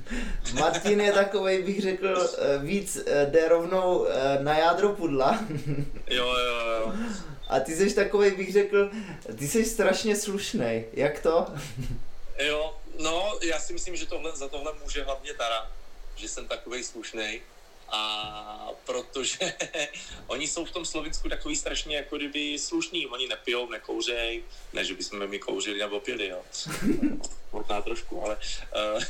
[0.60, 4.06] Martin je takový, bych řekl, eh, víc eh, jde rovnou
[4.40, 5.40] na jádro pudla.
[6.10, 6.92] jo, jo, jo.
[7.48, 8.90] A ty jsi takový, bych řekl,
[9.38, 10.84] ty jsi strašně slušný.
[10.92, 11.46] Jak to?
[12.38, 15.72] jo, no, já si myslím, že tohle, za tohle může hlavně Tara,
[16.16, 17.40] že jsem takový slušný.
[17.88, 19.38] A protože
[20.26, 24.94] oni jsou v tom Slovinsku takový strašně jako kdyby slušný, oni nepijou, nekouřej, ne, že
[24.94, 26.42] bychom my kouřili nebo pili, jo.
[27.52, 28.38] Možná trošku, ale
[28.96, 29.02] uh,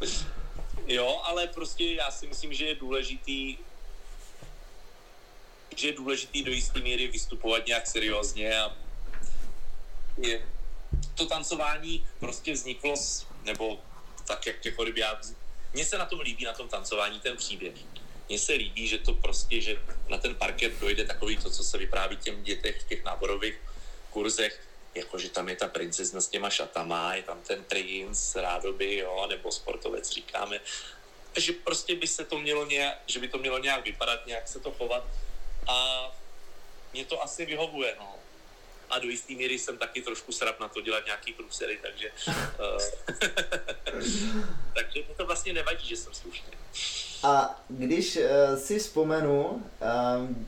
[0.86, 3.58] jo, ale prostě já si myslím, že je důležitý
[5.76, 8.76] že je důležitý do jisté míry vystupovat nějak seriózně a
[10.16, 10.48] je,
[11.14, 12.94] to tancování prostě vzniklo,
[13.44, 13.80] nebo
[14.26, 15.20] tak, jak jako kdyby já,
[15.72, 17.74] mně se na tom líbí, na tom tancování, ten příběh.
[18.28, 21.78] Mně se líbí, že to prostě, že na ten parket dojde takový to, co se
[21.78, 23.60] vypráví těm dětech v těch náborových
[24.10, 28.96] kurzech, jako že tam je ta princezna s těma šatama, je tam ten princ, rádoby,
[28.96, 30.60] jo, nebo sportovec říkáme,
[31.36, 34.60] že prostě by se to mělo nějak, že by to mělo nějak vypadat, nějak se
[34.60, 35.04] to chovat.
[35.68, 36.06] A
[36.92, 38.17] mě to asi vyhovuje, no.
[38.90, 42.78] A do jistý míry jsem taky trošku srap na to dělat nějaký průsery, takže uh,
[44.74, 46.52] takže mi to vlastně nevadí, že jsem slušný.
[47.22, 48.22] A když uh,
[48.58, 49.62] si vzpomenu,
[50.18, 50.46] um,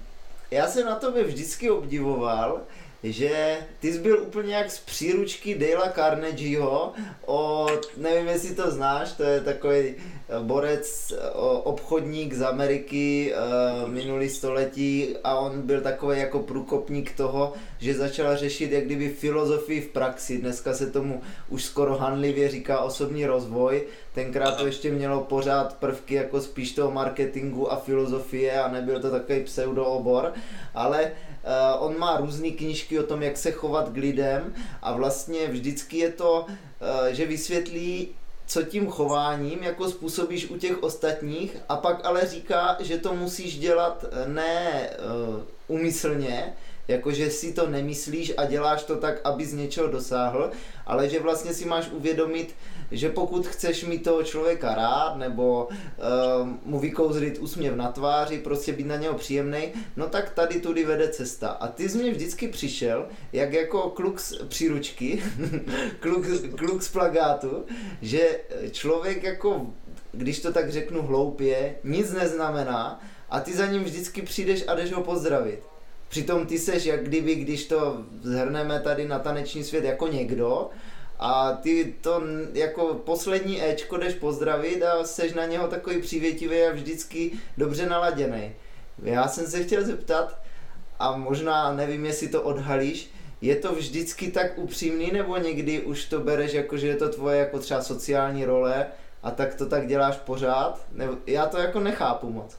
[0.51, 2.67] já jsem na tobě vždycky obdivoval,
[3.03, 6.93] že ty jsi byl úplně jak z příručky Dale Carnegieho
[7.27, 9.95] o, nevím jestli to znáš, to je takový eh,
[10.43, 11.31] borec, eh,
[11.65, 18.37] obchodník z Ameriky uh, minulý století a on byl takový jako průkopník toho, že začal
[18.37, 20.39] řešit jak kdyby filozofii v praxi.
[20.39, 23.83] Dneska se tomu už skoro hanlivě říká osobní rozvoj.
[24.15, 29.11] Tenkrát to ještě mělo pořád prvky jako spíš toho marketingu a filozofie a nebyl to
[29.11, 30.33] takový pseudoobor,
[30.75, 31.13] ale
[31.45, 35.99] Uh, on má různé knížky o tom, jak se chovat k lidem a vlastně vždycky
[35.99, 38.09] je to, uh, že vysvětlí,
[38.51, 43.59] co tím chováním jako způsobíš u těch ostatních a pak ale říká, že to musíš
[43.59, 46.53] dělat eh, ne uh, umyslně,
[46.91, 50.51] jakože si to nemyslíš a děláš to tak, aby z něčeho dosáhl,
[50.87, 52.55] ale že vlastně si máš uvědomit,
[52.91, 58.73] že pokud chceš mít toho člověka rád, nebo uh, mu vykouzlit úsměv na tváři, prostě
[58.73, 61.49] být na něho příjemný, no tak tady tudy vede cesta.
[61.49, 65.23] A ty jsi mě vždycky přišel, jak jako kluk z příručky,
[66.01, 66.27] kluk,
[66.59, 67.65] kluk z plagátu,
[68.03, 69.67] že člověk jako,
[70.13, 73.01] když to tak řeknu hloupě, nic neznamená
[73.31, 75.70] a ty za ním vždycky přijdeš a jdeš ho pozdravit.
[76.11, 80.71] Přitom ty seš jak kdyby, když to zhrneme tady na taneční svět jako někdo,
[81.19, 86.73] a ty to jako poslední Ečko jdeš pozdravit a seš na něho takový přívětivý a
[86.73, 88.53] vždycky dobře naladěný.
[89.03, 90.39] Já jsem se chtěl zeptat,
[90.99, 96.21] a možná nevím, jestli to odhalíš, je to vždycky tak upřímný, nebo někdy už to
[96.21, 98.87] bereš jako, že je to tvoje jako třeba sociální role
[99.23, 100.81] a tak to tak děláš pořád?
[100.93, 102.57] Nebo, já to jako nechápu moc.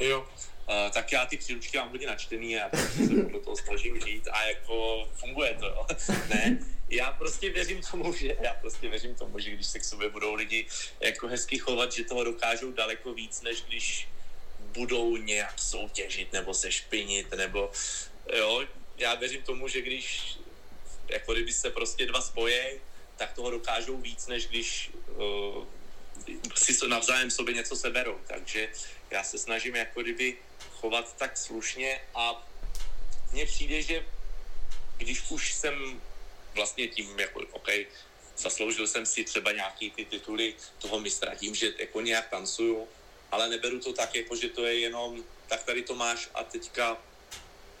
[0.00, 0.24] Jo,
[0.68, 4.28] Uh, tak já ty příručky mám hodně načtený a prostě se do toho snažím žít
[4.28, 5.86] a jako funguje to, jo.
[6.28, 6.58] ne,
[6.90, 10.34] já prostě věřím tomu, že já prostě věřím tomu, že když se k sobě budou
[10.34, 10.66] lidi
[11.00, 14.08] jako hezky chovat, že toho dokážou daleko víc, než když
[14.60, 17.70] budou nějak soutěžit nebo se špinit, nebo
[18.36, 18.66] jo,
[18.98, 20.36] já věřím tomu, že když
[21.08, 22.78] jako kdyby se prostě dva spoje,
[23.16, 25.64] tak toho dokážou víc, než když uh,
[26.54, 28.20] si navzájem sobě něco seberou.
[28.26, 28.68] Takže
[29.10, 30.36] já se snažím jako kdyby
[30.80, 32.46] chovat tak slušně a
[33.32, 34.06] mně přijde, že
[34.96, 36.00] když už jsem
[36.54, 37.68] vlastně tím, jako, OK,
[38.36, 42.88] zasloužil jsem si třeba nějaký ty tituly toho mistra tím, že jako nějak tancuju,
[43.30, 46.96] ale neberu to tak, jako že to je jenom, tak tady to máš a teďka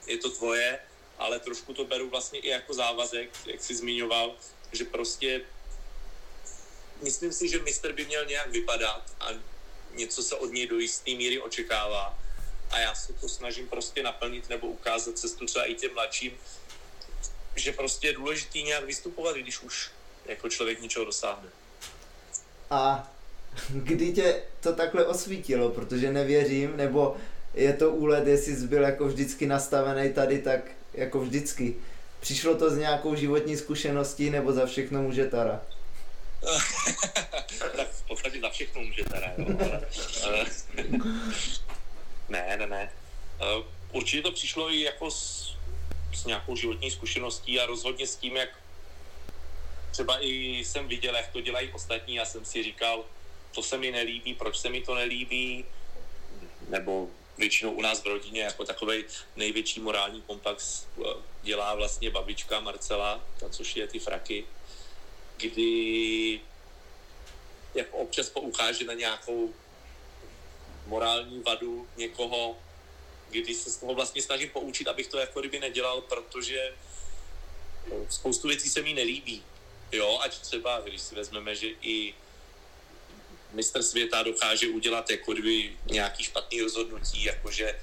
[0.06, 0.78] je to tvoje,
[1.18, 4.36] ale trošku to beru vlastně i jako závazek, jak jsi zmiňoval,
[4.72, 5.40] že prostě
[7.02, 9.28] myslím si, že mistr by měl nějak vypadat a
[9.94, 12.18] něco se od něj do jisté míry očekává
[12.70, 16.32] a já se to snažím prostě naplnit nebo ukázat cestu třeba i těm mladším,
[17.56, 19.90] že prostě je důležitý nějak vystupovat, když už
[20.26, 21.48] jako člověk něčeho dosáhne.
[22.70, 23.12] A
[23.70, 27.16] kdy tě to takhle osvítilo, protože nevěřím, nebo
[27.54, 30.60] je to úlet, jestli jsi byl jako vždycky nastavený tady, tak
[30.94, 31.76] jako vždycky.
[32.20, 35.62] Přišlo to z nějakou životní zkušeností, nebo za všechno může Tara?
[37.76, 39.46] tak v podstatě za všechno může Tara, jo.
[40.24, 40.46] Ale,
[42.28, 42.92] ne, ne, ne.
[43.92, 45.56] Určitě to přišlo i jako z
[46.16, 48.48] s nějakou životní zkušeností a rozhodně s tím, jak
[49.90, 53.04] třeba i jsem viděl, jak to dělají ostatní, já jsem si říkal,
[53.54, 55.64] to se mi nelíbí, proč se mi to nelíbí,
[56.68, 59.04] nebo většinou u nás v rodině jako takový
[59.36, 61.08] největší morální komplex eh,
[61.42, 64.44] dělá vlastně babička Marcela, ta, což je ty fraky,
[65.36, 66.40] kdy
[67.74, 69.54] jako občas poukáže na nějakou
[70.86, 72.56] morální vadu někoho,
[73.30, 76.74] kdy se z toho vlastně snažím poučit, abych to jako kdyby nedělal, protože
[77.90, 79.42] no, spoustu věcí se mi nelíbí.
[79.92, 82.14] Jo, ať třeba, když si vezmeme, že i
[83.52, 87.80] mistr světa dokáže udělat jako kdyby nějaký špatný rozhodnutí, jakože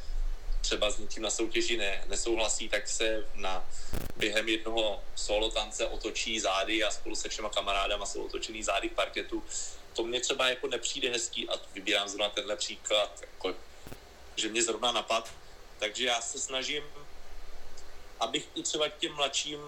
[0.63, 3.69] třeba s něčím na soutěži ne, nesouhlasí, tak se na
[4.17, 8.93] během jednoho solo tance otočí zády a spolu se všema kamarádama jsou otočený zády k
[8.93, 9.43] parketu.
[9.93, 13.55] To mě třeba jako nepřijde hezký a vybírám zrovna tenhle příklad, jako
[14.35, 15.31] že mě zrovna napad.
[15.79, 16.83] Takže já se snažím,
[18.19, 19.59] abych i třeba těm mladším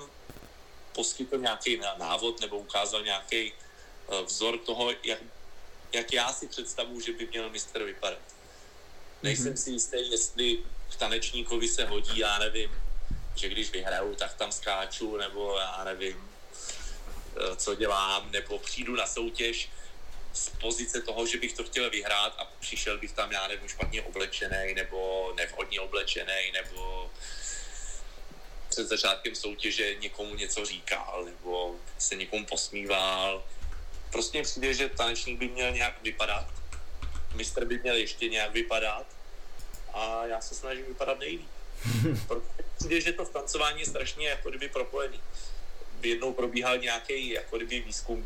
[0.94, 5.20] poskytl nějaký návod nebo ukázal nějaký eh, vzor toho, jak,
[5.92, 8.35] jak já si představuji, že by měl mistr vypadat.
[9.24, 9.64] Nejsem mm-hmm.
[9.64, 10.58] si jistý, jestli
[10.90, 12.72] k tanečníkovi se hodí, já nevím,
[13.36, 16.30] že když vyhraju, tak tam skáču, nebo já nevím,
[17.38, 19.70] eh, co dělám, nebo přijdu na soutěž
[20.34, 24.02] z pozice toho, že bych to chtěl vyhrát a přišel bych tam, já nevím, špatně
[24.02, 27.12] oblečený, nebo nevhodně oblečený, nebo
[28.70, 33.44] před začátkem soutěže někomu něco říkal, nebo se někomu posmíval.
[34.12, 36.48] Prostě přijde, že tanečník by měl nějak vypadat,
[37.36, 39.06] mistr by měl ještě nějak vypadat
[39.94, 41.50] a já se snažím vypadat nejlíp.
[42.78, 45.22] Přijde, že to v tancování je strašně jako kdyby propojený.
[46.02, 48.26] Jednou probíhal nějaký jako kdyby výzkum,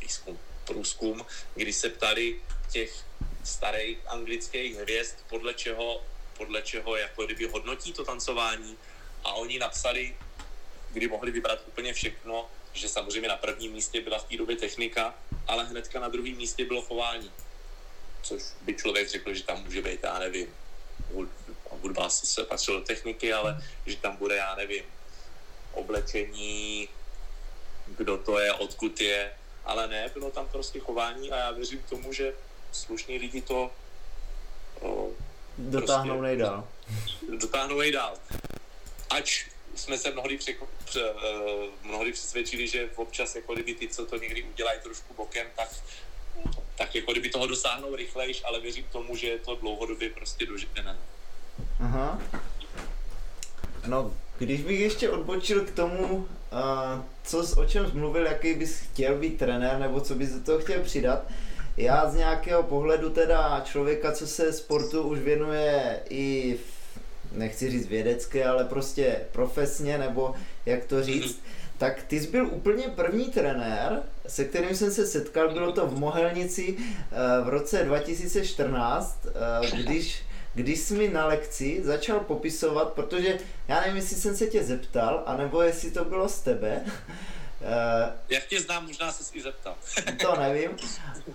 [0.00, 2.40] výzkum, průzkum, kdy se ptali
[2.70, 3.04] těch
[3.44, 6.02] starých anglických hvězd, podle čeho,
[6.36, 8.76] podle čeho jako kdyby hodnotí to tancování
[9.24, 10.16] a oni napsali,
[10.90, 15.14] kdy mohli vybrat úplně všechno, že samozřejmě na prvním místě byla v té době technika,
[15.46, 17.30] ale hnedka na druhém místě bylo chování.
[18.22, 20.46] Což by člověk řekl, že tam může být, já nevím,
[21.70, 24.84] hudba se patřilo do techniky, ale že tam bude, já nevím,
[25.72, 26.88] oblečení,
[27.86, 29.32] kdo to je, odkud je,
[29.64, 32.34] ale ne, bylo tam prostě chování a já věřím tomu, že
[32.72, 33.70] slušní lidi to
[34.80, 35.08] o,
[35.58, 36.68] dotáhnou prostě, nejdál.
[37.38, 38.18] Dotáhnou nejdál.
[39.10, 41.18] Ač jsme se mnohdy, překo, pře, uh,
[41.82, 45.68] mnohdy přesvědčili, že občas jako kdyby ty, co to někdy udělají trošku bokem, tak
[46.80, 50.96] tak jako kdyby toho dosáhnou rychlejš, ale věřím tomu, že je to dlouhodobě prostě dožené.
[51.80, 52.18] Aha.
[53.86, 56.26] No, když bych ještě odbočil k tomu, uh,
[57.24, 60.58] co, o čem jsi mluvil, jaký bys chtěl být trenér, nebo co bys do toho
[60.58, 61.22] chtěl přidat,
[61.76, 66.98] já z nějakého pohledu teda člověka, co se sportu už věnuje i v,
[67.32, 70.34] nechci říct vědecké, ale prostě profesně, nebo
[70.66, 75.06] jak to říct, mm-hmm tak ty jsi byl úplně první trenér, se kterým jsem se
[75.06, 80.22] setkal, bylo to v Mohelnici eh, v roce 2014, eh, když,
[80.54, 85.22] když jsi mi na lekci začal popisovat, protože já nevím, jestli jsem se tě zeptal,
[85.26, 86.80] anebo jestli to bylo z tebe.
[87.62, 89.74] Eh, jak tě znám, možná se i zeptal.
[90.20, 90.70] to nevím,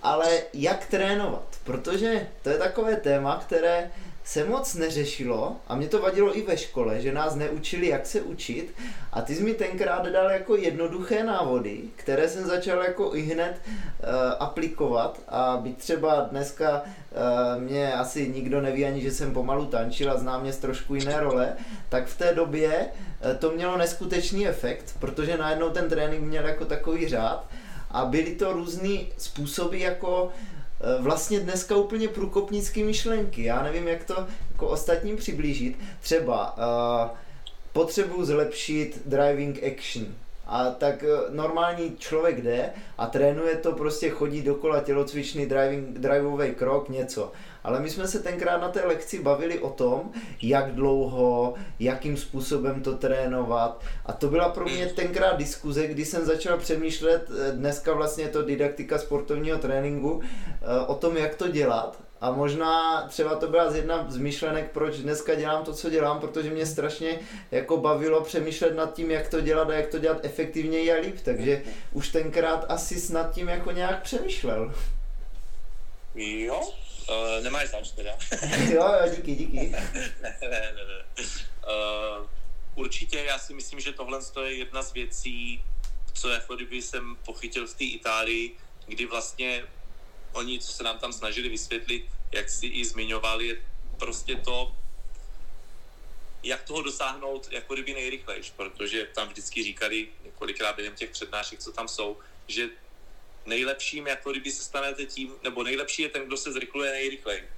[0.02, 3.92] ale jak trénovat, protože to je takové téma, které
[4.26, 8.22] se moc neřešilo a mě to vadilo i ve škole, že nás neučili, jak se
[8.22, 8.74] učit.
[9.12, 13.62] A ty jsi mi tenkrát dal jako jednoduché návody, které jsem začal jako i hned
[13.66, 14.10] uh,
[14.40, 15.22] aplikovat.
[15.28, 20.18] A být třeba dneska uh, mě asi nikdo neví ani, že jsem pomalu tančil a
[20.18, 21.54] znám mě z trošku jiné role,
[21.90, 26.66] tak v té době uh, to mělo neskutečný efekt, protože najednou ten trénink měl jako
[26.66, 27.46] takový řád.
[27.92, 30.55] A byly to různé způsoby jako Eh,
[31.00, 33.44] vlastně dneska úplně průkopnické myšlenky.
[33.44, 35.78] Já nevím, jak to jako ostatním přiblížit.
[36.02, 37.18] Třeba uh,
[37.74, 40.06] potřebuji zlepšit driving action.
[40.48, 46.52] A tak eh, normální člověk jde a trénuje to, prostě chodí dokola tělocvičný driving, driveový
[46.52, 47.32] krok, něco
[47.66, 50.12] ale my jsme se tenkrát na té lekci bavili o tom,
[50.42, 53.82] jak dlouho, jakým způsobem to trénovat.
[54.06, 58.42] A to byla pro mě tenkrát diskuze, kdy jsem začal přemýšlet, eh, dneska vlastně to
[58.42, 62.00] didaktika sportovního tréninku, eh, o tom, jak to dělat.
[62.22, 66.20] A možná třeba to byla z jedna z myšlenek, proč dneska dělám to, co dělám,
[66.20, 67.20] protože mě strašně
[67.52, 71.16] jako bavilo přemýšlet nad tím, jak to dělat a jak to dělat efektivněji a líp,
[71.24, 71.62] takže
[71.92, 74.74] už tenkrát asi nad tím jako nějak přemýšlel.
[76.16, 76.62] Jo,
[77.10, 78.18] Uh, nemáš zač teda.
[78.74, 79.58] jo, jo, díky, díky.
[80.22, 81.06] ne, ne, ne, ne.
[81.68, 82.30] Uh,
[82.76, 85.64] určitě já si myslím, že tohle je jedna z věcí,
[86.14, 89.64] co jako kdyby jsem pochytil v té Itálii, kdy vlastně
[90.34, 93.58] oni, co se nám tam snažili vysvětlit, jak si i zmiňovali, je
[93.98, 94.76] prostě to,
[96.44, 101.72] jak toho dosáhnout jako kdyby nejrychlejš, protože tam vždycky říkali několikrát během těch přednášek, co
[101.72, 102.70] tam jsou, že
[103.46, 107.50] nejlepším, jako kdyby se stanete tím, nebo nejlepší je ten, kdo se zrychluje nejrychleji.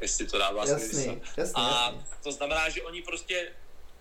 [0.00, 1.20] Jestli to dává smysl.
[1.54, 2.04] A jasný.
[2.22, 3.52] to znamená, že oni prostě,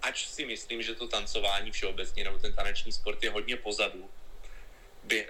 [0.02, 4.10] ač si myslím, že to tancování všeobecně nebo ten taneční sport je hodně pozadu,
[5.04, 5.30] by,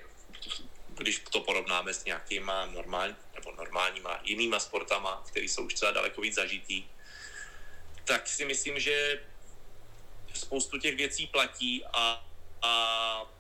[0.98, 6.22] když to porovnáme s nějakýma normální, nebo normálníma jinýma sportama, které jsou už třeba daleko
[6.22, 6.86] víc zažitý,
[8.06, 9.22] tak si myslím, že
[10.34, 12.26] spoustu těch věcí platí a,
[12.62, 13.39] a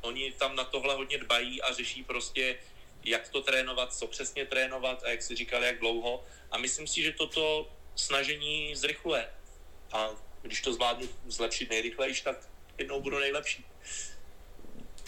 [0.00, 2.58] oni tam na tohle hodně dbají a řeší prostě,
[3.04, 6.24] jak to trénovat, co přesně trénovat a jak si říkal, jak dlouho.
[6.50, 9.28] A myslím si, že toto snažení zrychluje.
[9.92, 10.08] A
[10.42, 12.48] když to zvládnu zlepšit nejrychlejší, tak
[12.78, 13.64] jednou budu nejlepší.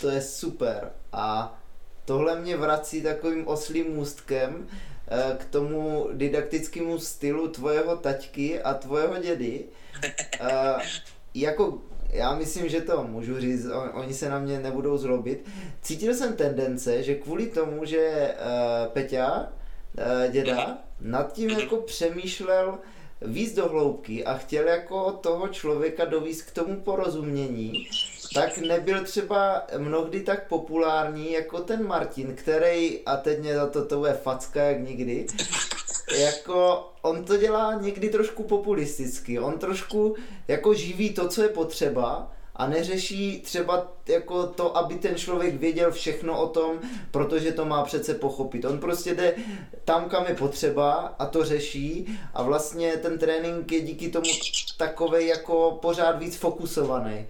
[0.00, 0.92] To je super.
[1.12, 1.58] A
[2.04, 4.68] tohle mě vrací takovým oslým můstkem
[5.08, 9.64] eh, k tomu didaktickému stylu tvojeho taťky a tvojeho dědy.
[10.40, 10.82] Uh,
[11.34, 11.82] jako
[12.12, 15.48] já myslím, že to můžu říct, on, oni se na mě nebudou zlobit.
[15.82, 22.78] Cítil jsem tendence, že kvůli tomu, že uh, Peťa, uh, děda, nad tím jako přemýšlel
[23.22, 27.86] víc do hloubky a chtěl jako toho člověka dovíst k tomu porozumění,
[28.34, 33.84] tak nebyl třeba mnohdy tak populární jako ten Martin, který, a teď mě za to
[33.84, 35.26] to bude facka jak nikdy,
[36.18, 39.38] jako on to dělá někdy trošku populisticky.
[39.38, 40.16] On trošku
[40.48, 45.92] jako živí to, co je potřeba a neřeší třeba jako to, aby ten člověk věděl
[45.92, 46.80] všechno o tom,
[47.10, 48.64] protože to má přece pochopit.
[48.64, 49.34] On prostě jde
[49.84, 54.30] tam, kam je potřeba a to řeší a vlastně ten trénink je díky tomu
[54.76, 57.26] takový jako pořád víc fokusovaný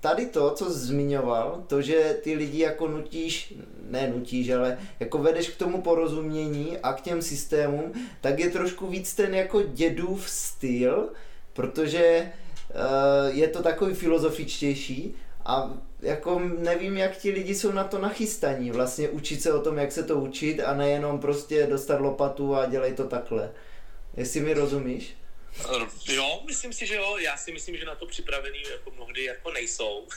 [0.00, 3.54] tady to, co zmiňoval, to, že ty lidi jako nutíš,
[3.90, 8.86] ne nutíš, ale jako vedeš k tomu porozumění a k těm systémům, tak je trošku
[8.86, 11.08] víc ten jako dědův styl,
[11.52, 12.32] protože
[12.70, 18.70] uh, je to takový filozofičtější a jako nevím, jak ti lidi jsou na to nachystaní,
[18.70, 22.66] vlastně učit se o tom, jak se to učit a nejenom prostě dostat lopatu a
[22.66, 23.50] dělej to takhle.
[24.16, 25.16] Jestli mi rozumíš?
[25.58, 27.16] Eh, jo, myslím si, že jo.
[27.18, 30.08] Já si myslím, že na to připravený jako mnohdy jako nejsou.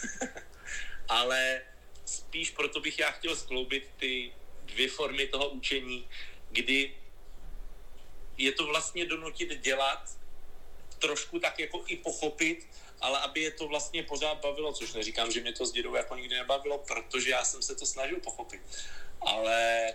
[1.09, 1.61] Ale
[2.05, 4.33] spíš proto bych já chtěl skloubit ty
[4.65, 6.09] dvě formy toho učení,
[6.49, 6.95] kdy
[8.37, 10.09] je to vlastně donutit dělat,
[10.99, 12.67] trošku tak jako i pochopit,
[13.01, 16.15] ale aby je to vlastně pořád bavilo, což neříkám, že mě to s dědou jako
[16.15, 18.61] nikdy nebavilo, protože já jsem se to snažil pochopit.
[19.21, 19.93] Ale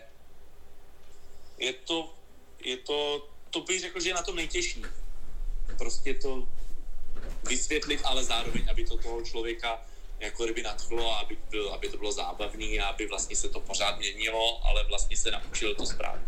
[1.59, 2.15] je to,
[2.61, 4.83] je to, to bych řekl, že je na tom nejtěžší.
[5.79, 6.49] Prostě to
[7.49, 9.83] vysvětlit, ale zároveň, aby to toho člověka
[10.21, 13.99] jako kdyby nadchlo, aby, byl, aby to bylo zábavný a aby vlastně se to pořád
[13.99, 16.27] měnilo, ale vlastně se naučil to správně.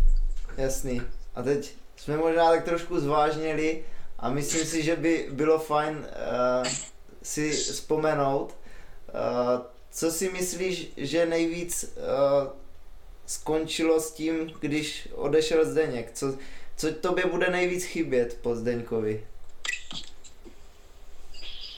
[0.56, 1.02] Jasný.
[1.34, 3.84] A teď jsme možná tak trošku zvážnili
[4.18, 6.68] a myslím si, že by bylo fajn uh,
[7.22, 8.56] si vzpomenout,
[9.08, 12.52] uh, co si myslíš, že nejvíc uh,
[13.26, 16.10] skončilo s tím, když odešel Zdeněk?
[16.12, 16.36] Co,
[16.76, 19.26] co tobě bude nejvíc chybět po Zdeňkovi?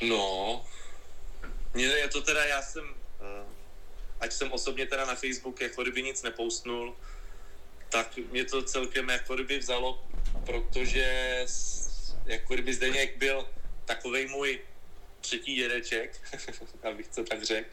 [0.00, 0.64] No,
[1.74, 3.52] je to teda, já jsem, uh,
[4.20, 6.96] ať jsem osobně teda na Facebook jako kdyby nic nepoustnul,
[7.88, 10.04] tak mě to celkem jako kdyby vzalo,
[10.46, 11.44] protože
[12.24, 13.48] jako kdyby Zdeněk byl
[13.84, 14.60] takovej můj
[15.20, 16.20] třetí dědeček,
[16.82, 17.70] abych to tak řekl.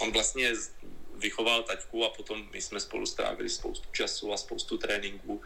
[0.00, 0.52] On vlastně
[1.14, 5.42] vychoval taťku a potom my jsme spolu strávili spoustu času a spoustu tréninků.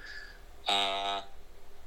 [0.66, 1.29] A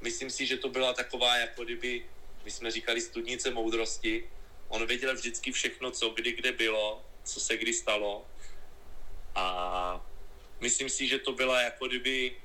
[0.00, 2.06] myslím si, že to byla taková, jako kdyby,
[2.44, 4.30] my jsme říkali studnice moudrosti.
[4.68, 8.26] On věděl vždycky všechno, co kdy kde bylo, co se kdy stalo.
[9.34, 10.06] A
[10.60, 12.36] myslím si, že to byla jako kdyby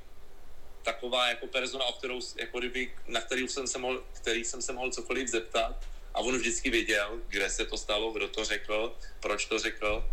[0.83, 4.73] taková jako persona, o kterou, jako kdyby, na který jsem, se mohl, který jsem se
[4.73, 9.45] mohl cokoliv zeptat a on vždycky věděl, kde se to stalo, kdo to řekl, proč
[9.45, 10.09] to řekl.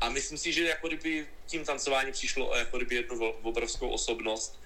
[0.00, 4.60] A myslím si, že jako kdyby tím tancováním přišlo jako kdyby jednu obrovskou osobnost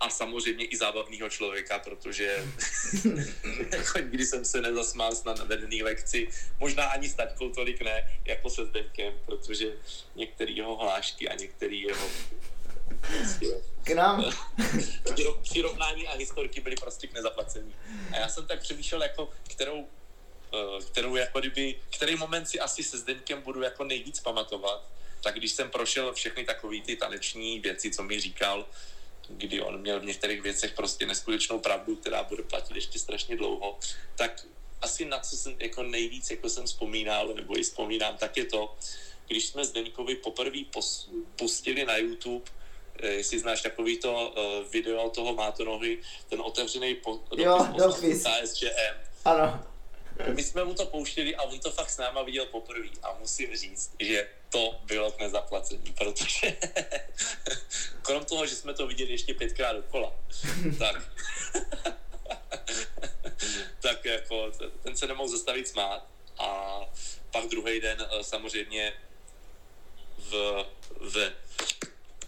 [0.00, 2.44] a samozřejmě i zábavného člověka, protože
[3.76, 6.28] jako nikdy jsem se nezasmál na navedený lekci,
[6.60, 9.66] možná ani s taťkou tolik ne, jako se Zdeňkem, protože
[10.14, 12.08] některé jeho hlášky a některé jeho
[13.84, 14.24] k nám.
[15.42, 17.74] Přirovnání a historky byly prostě k nezaplacení.
[18.12, 19.88] A já jsem tak přemýšlel, jako, kterou,
[20.54, 24.88] eh, kterou jako kdyby, který moment si asi se Zdeňkem budu jako nejvíc pamatovat,
[25.22, 28.66] tak když jsem prošel všechny takové ty taneční věci, co mi říkal,
[29.28, 33.78] kdy on měl v některých věcech prostě neskutečnou pravdu, která bude platit ještě strašně dlouho,
[34.16, 34.46] tak
[34.82, 38.76] asi na co jsem jako nejvíc jako jsem vzpomínal, nebo i vzpomínám, tak je to,
[39.26, 40.58] když jsme Zdeňkovi poprvé
[41.36, 42.50] pustili na YouTube
[42.98, 45.98] Eh, jestli znáš takový to uh, video toho máto nohy,
[46.28, 48.96] ten otevřený po, jo, dopis KSČM.
[49.24, 49.64] Ano.
[50.34, 53.56] My jsme mu to pouštili a on to fakt s náma viděl poprvé a musím
[53.56, 56.56] říct, že to bylo k nezaplacení, protože
[58.02, 60.12] krom toho, že jsme to viděli ještě pětkrát dokola,
[60.78, 61.02] tak
[63.80, 64.52] tak jako
[64.82, 66.06] ten se nemohl zastavit smát
[66.38, 66.80] a
[67.30, 68.92] pak druhý den eh, samozřejmě
[70.18, 70.64] v,
[71.00, 71.32] v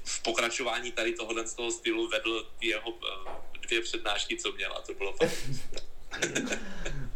[0.04, 4.80] v pokračování tady tohohle z toho stylu vedl jeho eh, dvě přednášky, co měl a
[4.80, 5.32] to bylo fakt.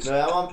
[0.07, 0.49] No já mám,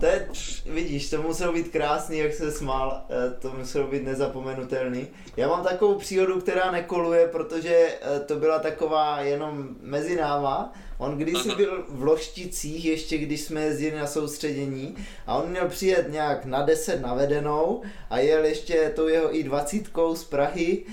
[0.00, 0.28] to je,
[0.66, 5.06] vidíš, to muselo být krásný, jak se smál, eh, to muselo být nezapomenutelný.
[5.36, 10.72] Já mám takovou příhodu, která nekoluje, protože eh, to byla taková jenom mezi náma.
[10.98, 14.96] On kdysi byl v Lošticích, ještě když jsme jezdili na soustředění
[15.26, 19.82] a on měl přijet nějak na 10 navedenou a jel ještě tou jeho i 20
[20.14, 20.84] z Prahy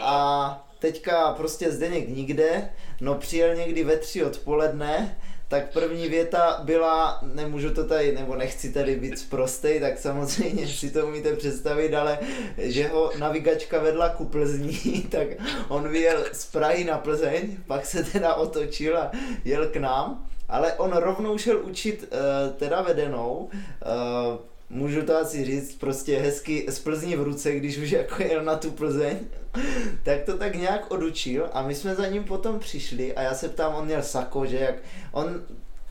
[0.00, 5.18] a teďka prostě Zdeněk nikde, no přijel někdy ve tři odpoledne
[5.52, 10.90] tak první věta byla, nemůžu to tady, nebo nechci tady být prostej, tak samozřejmě si
[10.90, 12.18] to umíte představit, ale
[12.58, 15.28] že ho navigačka vedla ku Plzni, tak
[15.68, 19.10] on vyjel z Prahy na Plzeň, pak se teda otočil a
[19.44, 25.44] jel k nám, ale on rovnou šel učit uh, teda vedenou, uh, můžu to asi
[25.44, 29.18] říct, prostě hezky z Plzní v ruce, když už jako jel na tu Plzeň,
[30.02, 33.48] tak to tak nějak odučil a my jsme za ním potom přišli a já se
[33.48, 34.74] ptám, on měl sako, že jak,
[35.12, 35.42] on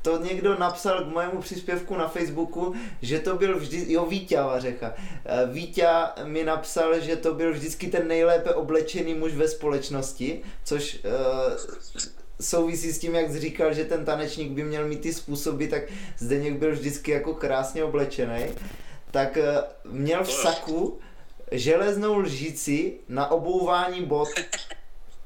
[0.01, 4.93] to někdo napsal k mojemu příspěvku na Facebooku, že to byl vždy, jo Vítěva řeka.
[5.25, 5.87] Eh, Vítě
[6.23, 12.93] mi napsal, že to byl vždycky ten nejlépe oblečený muž ve společnosti, což uh, souvisí
[12.93, 15.83] s tím, jak jsi říkal, že ten tanečník by měl mít ty způsoby, tak
[16.17, 18.45] Zdeněk byl vždycky jako krásně oblečený.
[19.11, 20.99] Tak uh, měl v saku
[21.51, 24.29] železnou lžici na obouvání bot.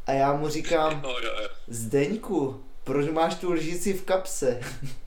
[0.07, 1.03] A já mu říkám,
[1.68, 4.59] Zdeňku, proč máš tu lžici v kapse?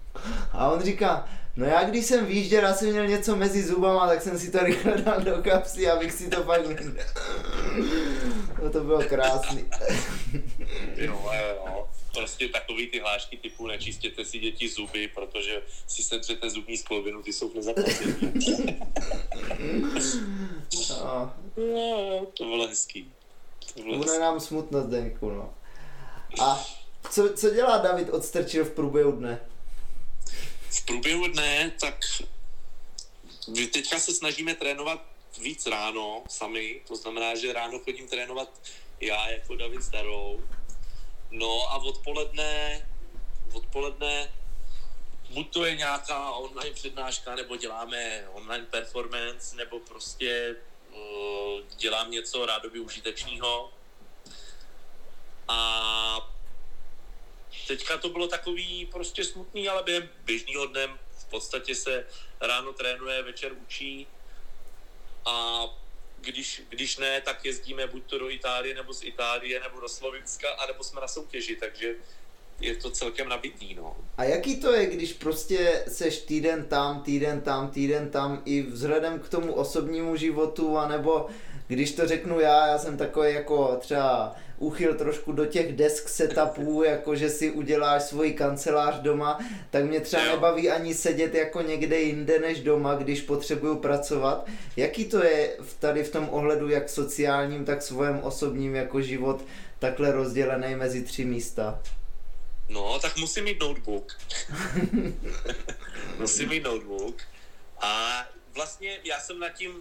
[0.52, 1.28] A on říká,
[1.58, 4.58] no já když jsem výjížděl a jsem měl něco mezi zubama, tak jsem si to
[4.58, 6.60] rychle dal do kapsy, abych si to pak...
[8.62, 9.64] no to bylo krásný.
[10.96, 16.76] jo, jo, prostě takový ty hlášky typu nečistěte si děti zuby, protože si sedřete zubní
[16.76, 18.14] sklovinu, ty jsou nezaplacený.
[20.90, 21.32] no.
[21.56, 23.12] no, to bylo hezký.
[23.74, 24.22] To bylo Bude hezký.
[24.22, 25.54] nám smutno, Zdeňku, no.
[26.40, 26.66] A
[27.10, 29.40] co, co dělá David Odstrčil v průběhu dne?
[30.70, 32.04] V průběhu dne, tak
[33.48, 35.02] my teďka se snažíme trénovat
[35.40, 38.60] víc ráno sami, to znamená, že ráno chodím trénovat
[39.00, 40.44] já jako David Starou.
[41.30, 42.86] No a odpoledne,
[43.52, 44.32] odpoledne
[45.30, 50.56] buď to je nějaká online přednáška, nebo děláme online performance, nebo prostě
[50.90, 53.72] uh, dělám něco rádoby užitečného.
[55.48, 56.37] A
[57.68, 60.88] teďka to bylo takový prostě smutný, ale během běžného dne
[61.18, 62.06] v podstatě se
[62.40, 64.06] ráno trénuje, večer učí
[65.24, 65.64] a
[66.20, 70.50] když, když ne, tak jezdíme buď to do Itálie, nebo z Itálie, nebo do Slovinska,
[70.50, 71.94] anebo jsme na soutěži, takže
[72.60, 73.96] je to celkem nabitý, no.
[74.16, 79.20] A jaký to je, když prostě seš týden tam, týden tam, týden tam i vzhledem
[79.20, 81.28] k tomu osobnímu životu, anebo
[81.66, 86.82] když to řeknu já, já jsem takový jako třeba uchyl trošku do těch desk setupů,
[86.82, 89.38] jako že si uděláš svoji kancelář doma,
[89.70, 94.46] tak mě třeba nebaví ani sedět jako někde jinde než doma, když potřebuju pracovat.
[94.76, 99.44] Jaký to je tady v tom ohledu, jak sociálním, tak svém osobním jako život
[99.78, 101.80] takhle rozdělený mezi tři místa?
[102.68, 104.16] No, tak musím mít notebook.
[106.18, 107.14] musím mít notebook.
[107.80, 108.22] A
[108.54, 109.72] vlastně já jsem nad tím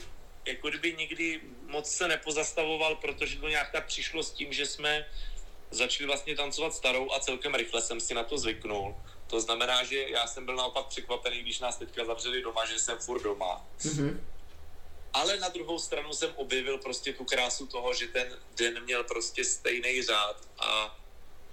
[0.48, 5.06] jako kdyby nikdy moc se nepozastavoval, protože to nějak tak přišlo s tím, že jsme
[5.72, 8.95] začali vlastně tancovat starou a celkem rychle jsem si na to zvyknul.
[9.28, 12.98] To znamená, že já jsem byl naopak překvapený, když nás teďka zavřeli doma, že jsem
[12.98, 13.66] furt doma.
[13.80, 14.20] Mm-hmm.
[15.14, 19.43] Ale na druhou stranu jsem objevil prostě tu krásu toho, že ten den měl prostě
[19.43, 21.00] stejný řád a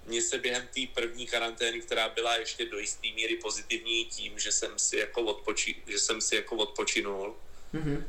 [0.05, 4.51] mně se během té první karantény, která byla ještě do jisté míry pozitivní tím, že
[4.51, 7.35] jsem si jako, odpoči, že jsem si jako odpočinul,
[7.73, 8.03] mm-hmm.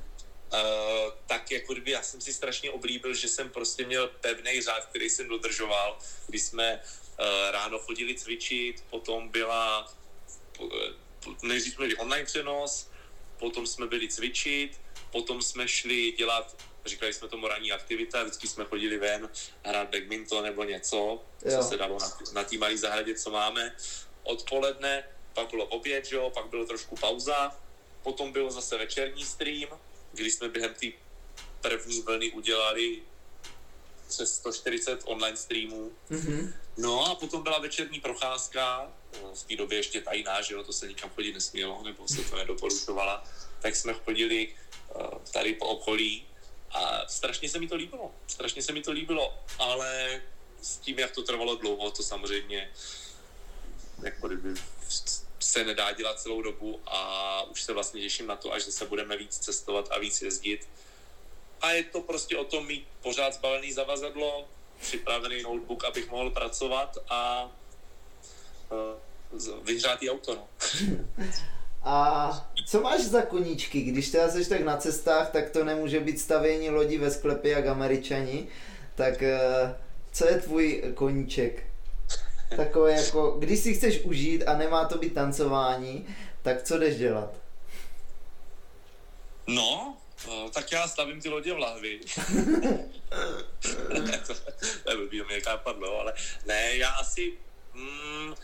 [0.53, 4.87] Uh, tak jako kdyby já jsem si strašně oblíbil, že jsem prostě měl pevný řád,
[4.87, 9.93] který jsem dodržoval, kdy jsme uh, ráno chodili cvičit, potom byla,
[10.61, 10.71] uh,
[11.43, 12.91] nejdřív jsme byli online přenos,
[13.39, 14.81] potom jsme byli cvičit,
[15.11, 19.29] potom jsme šli dělat, říkali jsme tomu ranní aktivita, vždycky jsme chodili ven
[19.65, 21.23] hrát badminton nebo něco, jo.
[21.57, 23.77] co se dalo na, na té malé zahradě, co máme.
[24.23, 27.57] Odpoledne, pak bylo oběd, jo, pak bylo trošku pauza,
[28.03, 29.81] potom byl zase večerní stream,
[30.17, 30.87] kdy jsme během té
[31.61, 33.03] první vlny udělali
[34.09, 35.93] přes 140 online streamů.
[36.11, 36.53] Mm-hmm.
[36.77, 38.93] No a potom byla večerní procházka,
[39.35, 42.37] v té době ještě tajná, že jo, to se nikam chodit nesmělo, nebo se to
[42.37, 43.25] nedoporučovala,
[43.61, 44.55] tak jsme chodili
[44.95, 46.27] uh, tady po okolí
[46.71, 50.23] a strašně se mi to líbilo, strašně se mi to líbilo, ale
[50.63, 52.71] s tím, jak to trvalo dlouho, to samozřejmě
[54.03, 54.55] jako kdyby
[55.47, 59.17] se nedá dělat celou dobu a už se vlastně těším na to, až se budeme
[59.17, 60.69] víc cestovat a víc jezdit.
[61.61, 64.49] A je to prostě o tom mít pořád zbalený zavazadlo,
[64.81, 67.51] připravený notebook, abych mohl pracovat a
[69.33, 70.35] uh, vyhřátý auto.
[70.35, 70.49] No.
[71.89, 73.81] A co máš za koníčky?
[73.81, 77.67] Když teda jsi tak na cestách, tak to nemůže být stavění lodi ve sklepě jak
[77.67, 78.49] američani.
[78.95, 79.71] Tak uh,
[80.13, 81.66] co je tvůj koníček?
[82.57, 86.07] Takové jako, když si chceš užít a nemá to být tancování,
[86.43, 87.35] tak co jdeš dělat?
[89.47, 89.97] No,
[90.29, 92.01] eh, tak já stavím ty lodě v lahvi.
[94.85, 96.13] to by mě padlo, ale
[96.47, 97.33] ne, já asi
[97.75, 98.35] mm,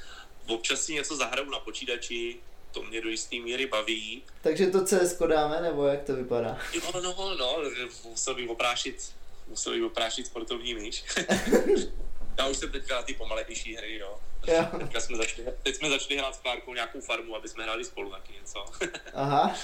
[0.47, 2.37] občas si něco zahraju na počítači,
[2.73, 4.23] to mě do jisté míry baví.
[4.43, 6.59] Takže to CS dáme, nebo jak to vypadá?
[6.73, 7.57] Jo, no, no,
[8.05, 9.13] musel bych oprášit,
[9.49, 11.05] musel bych oprášit sportovní myš.
[12.39, 14.21] Já už jsem teďka na ty pomalejší hry, jo.
[14.47, 14.67] jo.
[14.79, 18.11] Teďka jsme začali, teď jsme začali hrát s Klárkou nějakou farmu, aby jsme hráli spolu
[18.11, 18.65] taky něco.
[19.15, 19.57] Aha.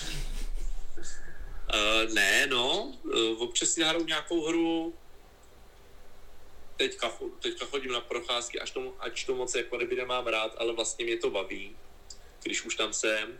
[1.75, 4.95] Uh, ne, no, uh, občas si hraju nějakou hru,
[6.79, 10.73] teďka, teďka chodím na procházky, až to, ač to moc jako kdyby nemám rád, ale
[10.73, 11.77] vlastně mě to baví,
[12.43, 13.39] když už tam jsem.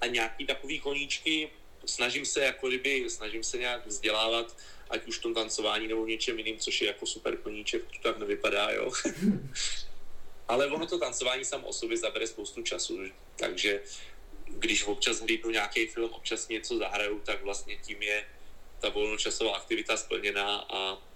[0.00, 1.50] A nějaký takový koníčky,
[1.86, 4.56] snažím se jako kdyby, snažím se nějak vzdělávat,
[4.90, 8.18] ať už v tom tancování nebo něčem jiným, což je jako super koníček, to tak
[8.18, 8.92] nevypadá, jo.
[10.48, 12.98] Ale ono to tancování samo o sobě zabere spoustu času,
[13.36, 13.82] takže
[14.46, 18.26] když občas hlídnu nějaký film, občas něco zahraju, tak vlastně tím je
[18.80, 21.07] ta volnočasová aktivita splněná a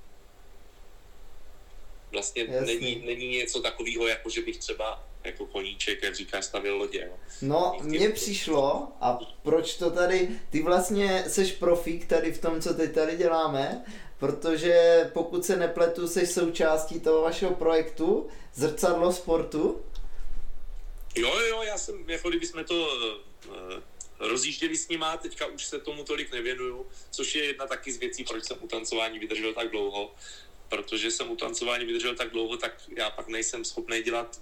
[2.12, 7.04] Vlastně není, není něco takového, jako že bych třeba jako koníček, jak říká, stavil lodě.
[7.06, 7.18] Jo.
[7.42, 12.74] No, mně přišlo, a proč to tady, ty vlastně seš profík tady v tom, co
[12.74, 13.84] teď tady děláme,
[14.18, 19.82] protože pokud se nepletu, seš součástí toho vašeho projektu Zrcadlo sportu.
[21.14, 22.88] Jo, jo, já jsem, jako kdyby jsme to
[23.48, 23.54] uh,
[24.28, 28.24] rozjížděli s nima, teďka už se tomu tolik nevěnuju, což je jedna taky z věcí,
[28.24, 30.14] proč jsem u tancování vydržel tak dlouho,
[30.72, 34.40] protože jsem u tancování vydržel tak dlouho, tak já pak nejsem schopný dělat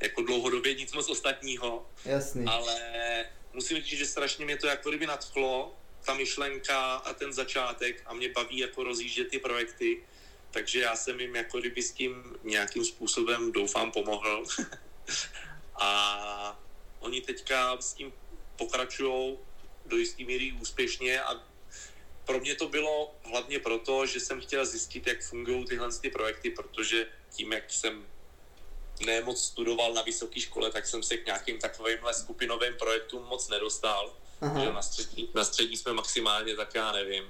[0.00, 1.86] jako dlouhodobě nic moc ostatního.
[2.04, 2.44] Jasný.
[2.46, 2.76] Ale
[3.52, 8.14] musím říct, že strašně mě to jako kdyby nadchlo, ta myšlenka a ten začátek a
[8.14, 10.04] mě baví jako rozjíždět ty projekty,
[10.50, 14.44] takže já jsem jim jako kdyby s tím nějakým způsobem doufám pomohl.
[15.80, 16.60] a
[17.00, 18.12] oni teďka s tím
[18.56, 19.38] pokračují
[19.86, 21.49] do jisté míry úspěšně a
[22.24, 26.50] pro mě to bylo hlavně proto, že jsem chtěl zjistit, jak fungují tyhle ty projekty,
[26.50, 28.06] protože tím, jak jsem
[29.06, 34.16] nemoc studoval na vysoké škole, tak jsem se k nějakým takovýmhle skupinovým projektům moc nedostal.
[34.62, 37.24] Že na, střední, na střední jsme maximálně, tak já nevím,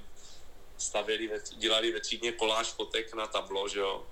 [0.79, 4.07] stavili, ve, dělali ve třídně koláž fotek na tablo, že jo,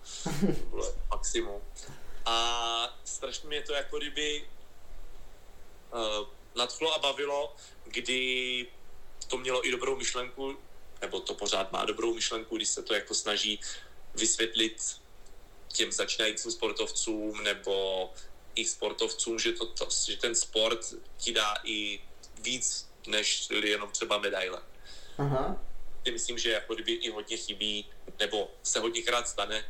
[1.10, 1.62] maximum.
[2.24, 4.48] A strašně mě to jako kdyby
[5.92, 8.66] uh, nadchlo a bavilo, kdy
[9.28, 10.56] to mělo i dobrou myšlenku,
[11.00, 13.60] nebo to pořád má dobrou myšlenku, když se to jako snaží
[14.14, 14.82] vysvětlit
[15.68, 18.10] těm začínajícím sportovcům nebo
[18.54, 20.80] i sportovcům, že, to, to, že ten sport
[21.16, 22.00] ti dá i
[22.42, 24.62] víc, než jenom třeba medaile.
[25.18, 25.64] Aha.
[26.12, 27.86] Myslím, že jako kdyby i hodně chybí,
[28.18, 29.64] nebo se hodněkrát stane,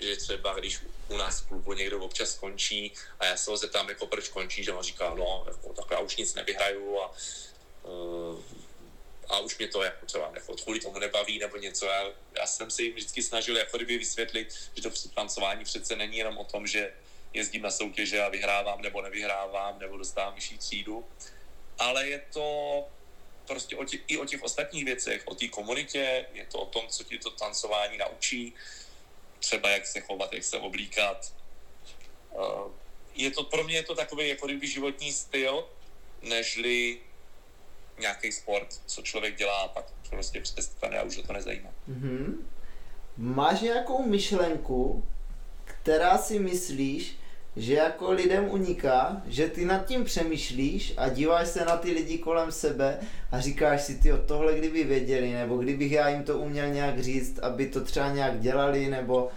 [0.00, 3.88] že třeba když u nás v klubu někdo občas skončí a já se ho zeptám,
[3.88, 7.14] jako proč končí, že on říká, no, jako, tak já už nic nevyhraju a,
[7.82, 8.40] uh,
[9.28, 11.86] a už mě to jako třeba jako kvůli tomu nebaví nebo něco.
[11.86, 16.16] Já, já jsem si jim vždycky snažil jako kdyby vysvětlit, že to tancování přece není
[16.16, 16.92] jenom o tom, že
[17.32, 21.04] jezdím na soutěže a vyhrávám nebo nevyhrávám nebo dostávám vyšší třídu,
[21.78, 22.48] ale je to
[23.46, 26.88] prostě o těch, i o těch ostatních věcech, o té komunitě, je to o tom,
[26.88, 28.54] co ti to tancování naučí,
[29.38, 31.32] třeba jak se chovat, jak se oblíkat.
[32.32, 32.70] Eh,
[33.14, 35.68] je to, pro mě je to takový jako kdyby životní styl,
[36.22, 37.00] nežli
[38.00, 41.70] nějaký sport, co člověk dělá a pak prostě přestane a už to nezajímá.
[41.90, 42.34] Mm-hmm.
[43.16, 45.04] Máš nějakou myšlenku,
[45.64, 47.16] která si myslíš,
[47.56, 52.18] že jako lidem uniká, že ty nad tím přemýšlíš a díváš se na ty lidi
[52.18, 52.98] kolem sebe
[53.32, 57.38] a říkáš si, ty tohle kdyby věděli, nebo kdybych já jim to uměl nějak říct,
[57.38, 59.30] aby to třeba nějak dělali, nebo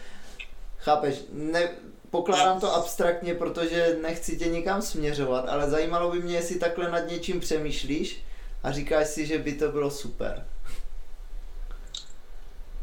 [0.78, 1.70] chápeš, ne,
[2.10, 7.08] pokládám to abstraktně, protože nechci tě nikam směřovat, ale zajímalo by mě, jestli takhle nad
[7.08, 8.24] něčím přemýšlíš
[8.68, 10.47] a říkáš si, že by to bylo super.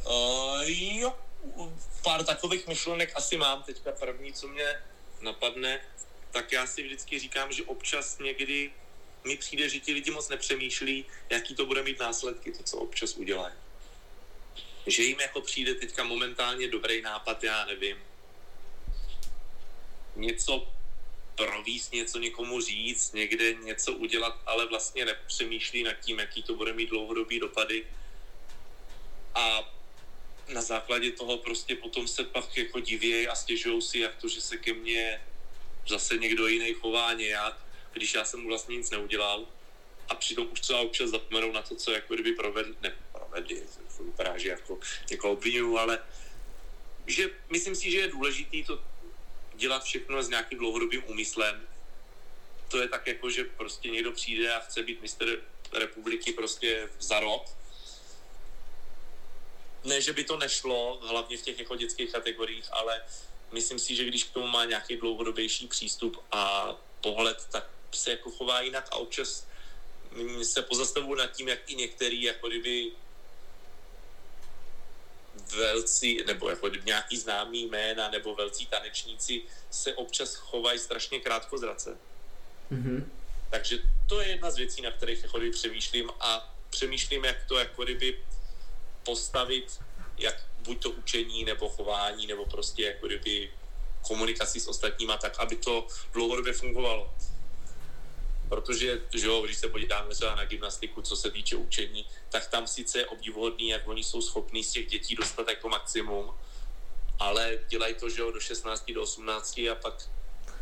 [0.06, 1.18] Uh, jo,
[2.02, 3.62] pár takových myšlenek asi mám.
[3.62, 4.64] Teďka první, co mě
[5.20, 5.80] napadne,
[6.30, 8.70] tak já si vždycky říkám, že občas někdy
[9.24, 13.14] mi přijde, že ti lidi moc nepřemýšlí, jaký to bude mít následky, to, co občas
[13.14, 13.54] udělají.
[14.86, 17.96] Že jim jako přijde teďka momentálně dobrý nápad, já nevím,
[20.16, 20.68] něco
[21.34, 26.72] províst, něco někomu říct, někde něco udělat, ale vlastně nepřemýšlí nad tím, jaký to bude
[26.72, 27.86] mít dlouhodobý dopady.
[29.34, 29.72] A
[30.48, 34.40] na základě toho prostě potom se pak jako divějí a stěžují si, jak to, že
[34.40, 35.20] se ke mně
[35.88, 37.58] zase někdo jiný chová nějak,
[37.92, 39.46] když já jsem mu vlastně nic neudělal.
[40.08, 43.62] A přitom už třeba občas zapomenou na to, co jako kdyby provedli, ne provedli,
[44.04, 44.80] vypadá, že jako
[45.10, 45.98] někoho obvinuju, ale
[47.06, 48.84] že myslím si, že je důležitý to
[49.56, 51.68] dělat všechno s nějakým dlouhodobým úmyslem.
[52.68, 55.42] To je tak jako, že prostě někdo přijde a chce být mistr
[55.72, 57.44] republiky prostě za rok,
[59.84, 63.02] ne, že by to nešlo, hlavně v těch jako dětských kategoriích, ale
[63.52, 68.30] myslím si, že když k tomu má nějaký dlouhodobější přístup a pohled, tak se jako
[68.30, 69.46] chová jinak a občas
[70.42, 72.92] se pozastavuju nad tím, jak i některý jako kdyby
[75.56, 81.96] velcí, nebo jako nějaký známý jména, nebo velcí tanečníci se občas chovají strašně krátkozrace.
[82.72, 83.04] Mm-hmm.
[83.50, 83.78] Takže
[84.08, 88.18] to je jedna z věcí, na kterých jako přemýšlím a přemýšlím, jak to jako kdyby
[89.04, 89.80] postavit
[90.18, 93.52] jak buď to učení, nebo chování, nebo prostě jako kdyby
[94.02, 97.14] komunikaci s ostatníma, tak aby to dlouhodobě fungovalo.
[98.66, 102.66] Protože, že jo, když se podíváme třeba na gymnastiku, co se týče učení, tak tam
[102.66, 106.30] sice je obdivuhodný, jak oni jsou schopní z těch dětí dostat jako maximum,
[107.18, 109.94] ale dělají to, že jo, do 16, do 18 a pak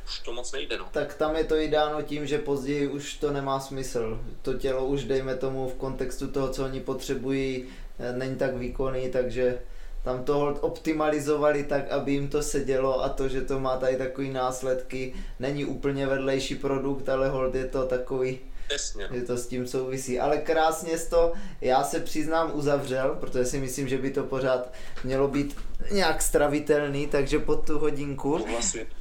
[0.04, 0.88] už to moc nejde, no.
[0.92, 4.20] Tak tam je to i dáno tím, že později už to nemá smysl.
[4.42, 7.68] To tělo už, dejme tomu, v kontextu toho, co oni potřebují,
[8.16, 9.62] není tak výkonný, takže
[10.04, 14.30] tam to optimalizovali tak, aby jim to sedělo a to, že to má tady takový
[14.30, 18.38] následky, není úplně vedlejší produkt, ale hold je to takový
[18.72, 19.08] Jasně.
[19.12, 20.20] Že to s tím souvisí.
[20.20, 24.72] Ale krásně to, já se přiznám, uzavřel, protože si myslím, že by to pořád
[25.04, 25.56] mělo být
[25.90, 28.46] nějak stravitelný, takže pod tu hodinku.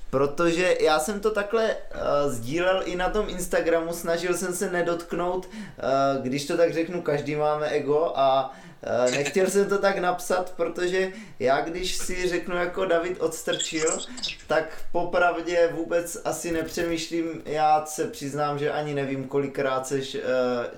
[0.09, 5.45] Protože já jsem to takhle uh, sdílel i na tom Instagramu, snažil jsem se nedotknout,
[5.45, 8.70] uh, když to tak řeknu, každý máme ego a uh,
[9.11, 13.99] nechtěl jsem to tak napsat, protože já když si řeknu jako David odstrčil,
[14.47, 20.21] tak popravdě vůbec asi nepřemýšlím, já se přiznám, že ani nevím kolikrát seš uh,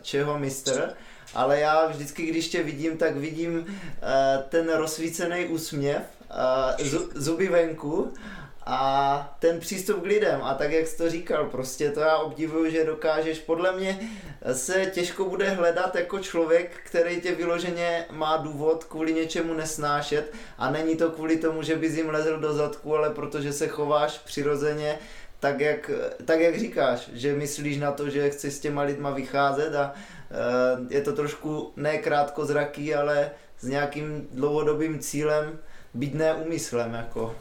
[0.02, 0.90] čeho mistr,
[1.34, 3.66] ale já vždycky, když tě vidím, tak vidím uh,
[4.50, 6.02] ten rozsvícený úsměv,
[7.16, 8.14] zuby venku
[8.66, 12.72] a ten přístup k lidem a tak, jak jsi to říkal, prostě to já obdivuju,
[12.72, 14.10] že dokážeš, podle mě
[14.54, 20.34] se těžko bude hledat jako člověk, který tě vyloženě má důvod kvůli něčemu nesnášet.
[20.58, 24.18] A není to kvůli tomu, že bys jim lezl do zadku, ale protože se chováš
[24.18, 25.00] přirozeně,
[25.40, 25.92] tak jak,
[26.26, 29.76] tak jak říkáš, že myslíš na to, že chceš s těma lidma vycházet.
[29.76, 35.60] A e, je to trošku ne krátkozraký, ale s nějakým dlouhodobým cílem,
[35.94, 37.36] být neumyslem jako.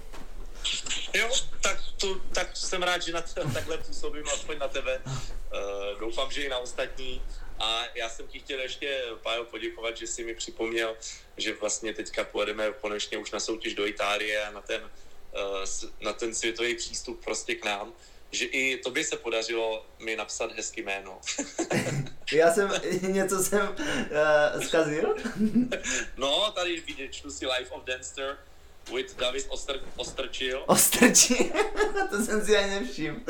[1.15, 5.03] Jo, tak, to, tak jsem rád, že na to, takhle působím aspoň na tebe.
[5.07, 7.23] Uh, doufám, že i na ostatní.
[7.59, 10.97] A já jsem ti chtěl ještě, Pájo, poděkovat, že jsi mi připomněl,
[11.37, 16.13] že vlastně teďka pojedeme konečně už na soutěž do Itálie a na ten, uh, na
[16.13, 17.93] ten světový přístup prostě k nám
[18.33, 21.21] že i tobě se podařilo mi napsat hezký jméno.
[22.33, 22.71] Já jsem,
[23.03, 25.17] něco jsem uh, zkazil?
[26.17, 28.39] no, tady vidět, čtu si Life of Dancer,
[28.91, 30.63] with David Ostr, Ostrčil.
[30.67, 31.47] Ostrčil?
[32.11, 33.21] to jsem si ani nevšiml.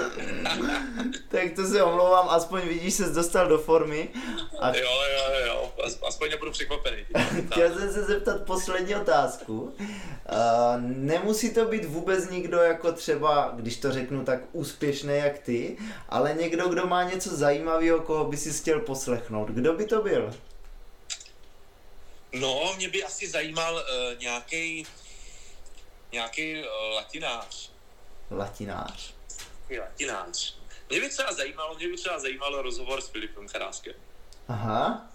[1.28, 4.08] tak to se omlouvám, aspoň vidíš, se dostal do formy.
[4.58, 4.76] A...
[4.76, 5.72] Jo, jo, jo,
[6.08, 7.06] aspoň nebudu překvapený.
[7.50, 9.60] Chtěl jsem se zeptat poslední otázku.
[9.60, 15.76] Uh, nemusí to být vůbec nikdo jako třeba, když to řeknu tak úspěšný jak ty,
[16.08, 19.48] ale někdo, kdo má něco zajímavého, koho by si chtěl poslechnout.
[19.48, 20.34] Kdo by to byl?
[22.32, 24.86] No, mě by asi zajímal uh, nějaký
[26.12, 27.70] nějaký uh, latinář.
[28.30, 29.14] Latinář.
[29.78, 30.56] latinář.
[30.90, 33.94] Mě by třeba zajímalo, mě by třeba zajímalo rozhovor s Filipem Charáskem.
[34.48, 35.08] Aha.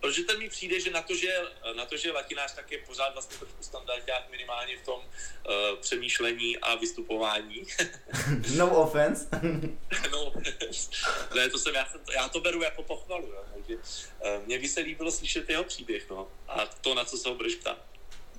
[0.00, 1.40] Protože ten mi přijde, že na to, že,
[1.76, 6.58] na to, že latinář tak je pořád vlastně trošku standardák minimálně v tom uh, přemýšlení
[6.58, 7.62] a vystupování.
[8.56, 9.28] no offense.
[10.10, 10.90] no offense.
[11.34, 14.68] Ne, to jsem, já, jsem, já to beru jako pochvalu, jo, takže uh, mě by
[14.68, 16.28] se líbilo slyšet jeho příběh, no.
[16.48, 17.78] A to, na co se ho budeš ptát.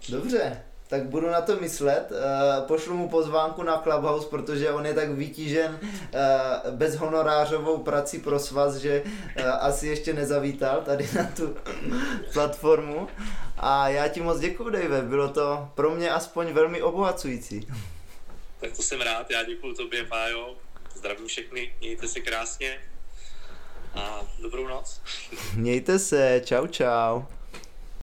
[0.09, 2.11] Dobře, tak budu na to myslet.
[2.11, 8.39] Uh, pošlu mu pozvánku na Clubhouse, protože on je tak vytížen uh, bezhonorářovou prací pro
[8.39, 11.55] svaz, že uh, asi ještě nezavítal tady na tu
[12.33, 13.07] platformu.
[13.57, 17.67] A já ti moc děkuji, Dave, bylo to pro mě aspoň velmi obohacující.
[18.59, 20.55] Tak to jsem rád, já děkuji tobě, Pájo.
[20.95, 22.81] Zdravím všechny, mějte se krásně
[23.95, 25.01] a dobrou noc.
[25.55, 27.21] Mějte se, čau čau.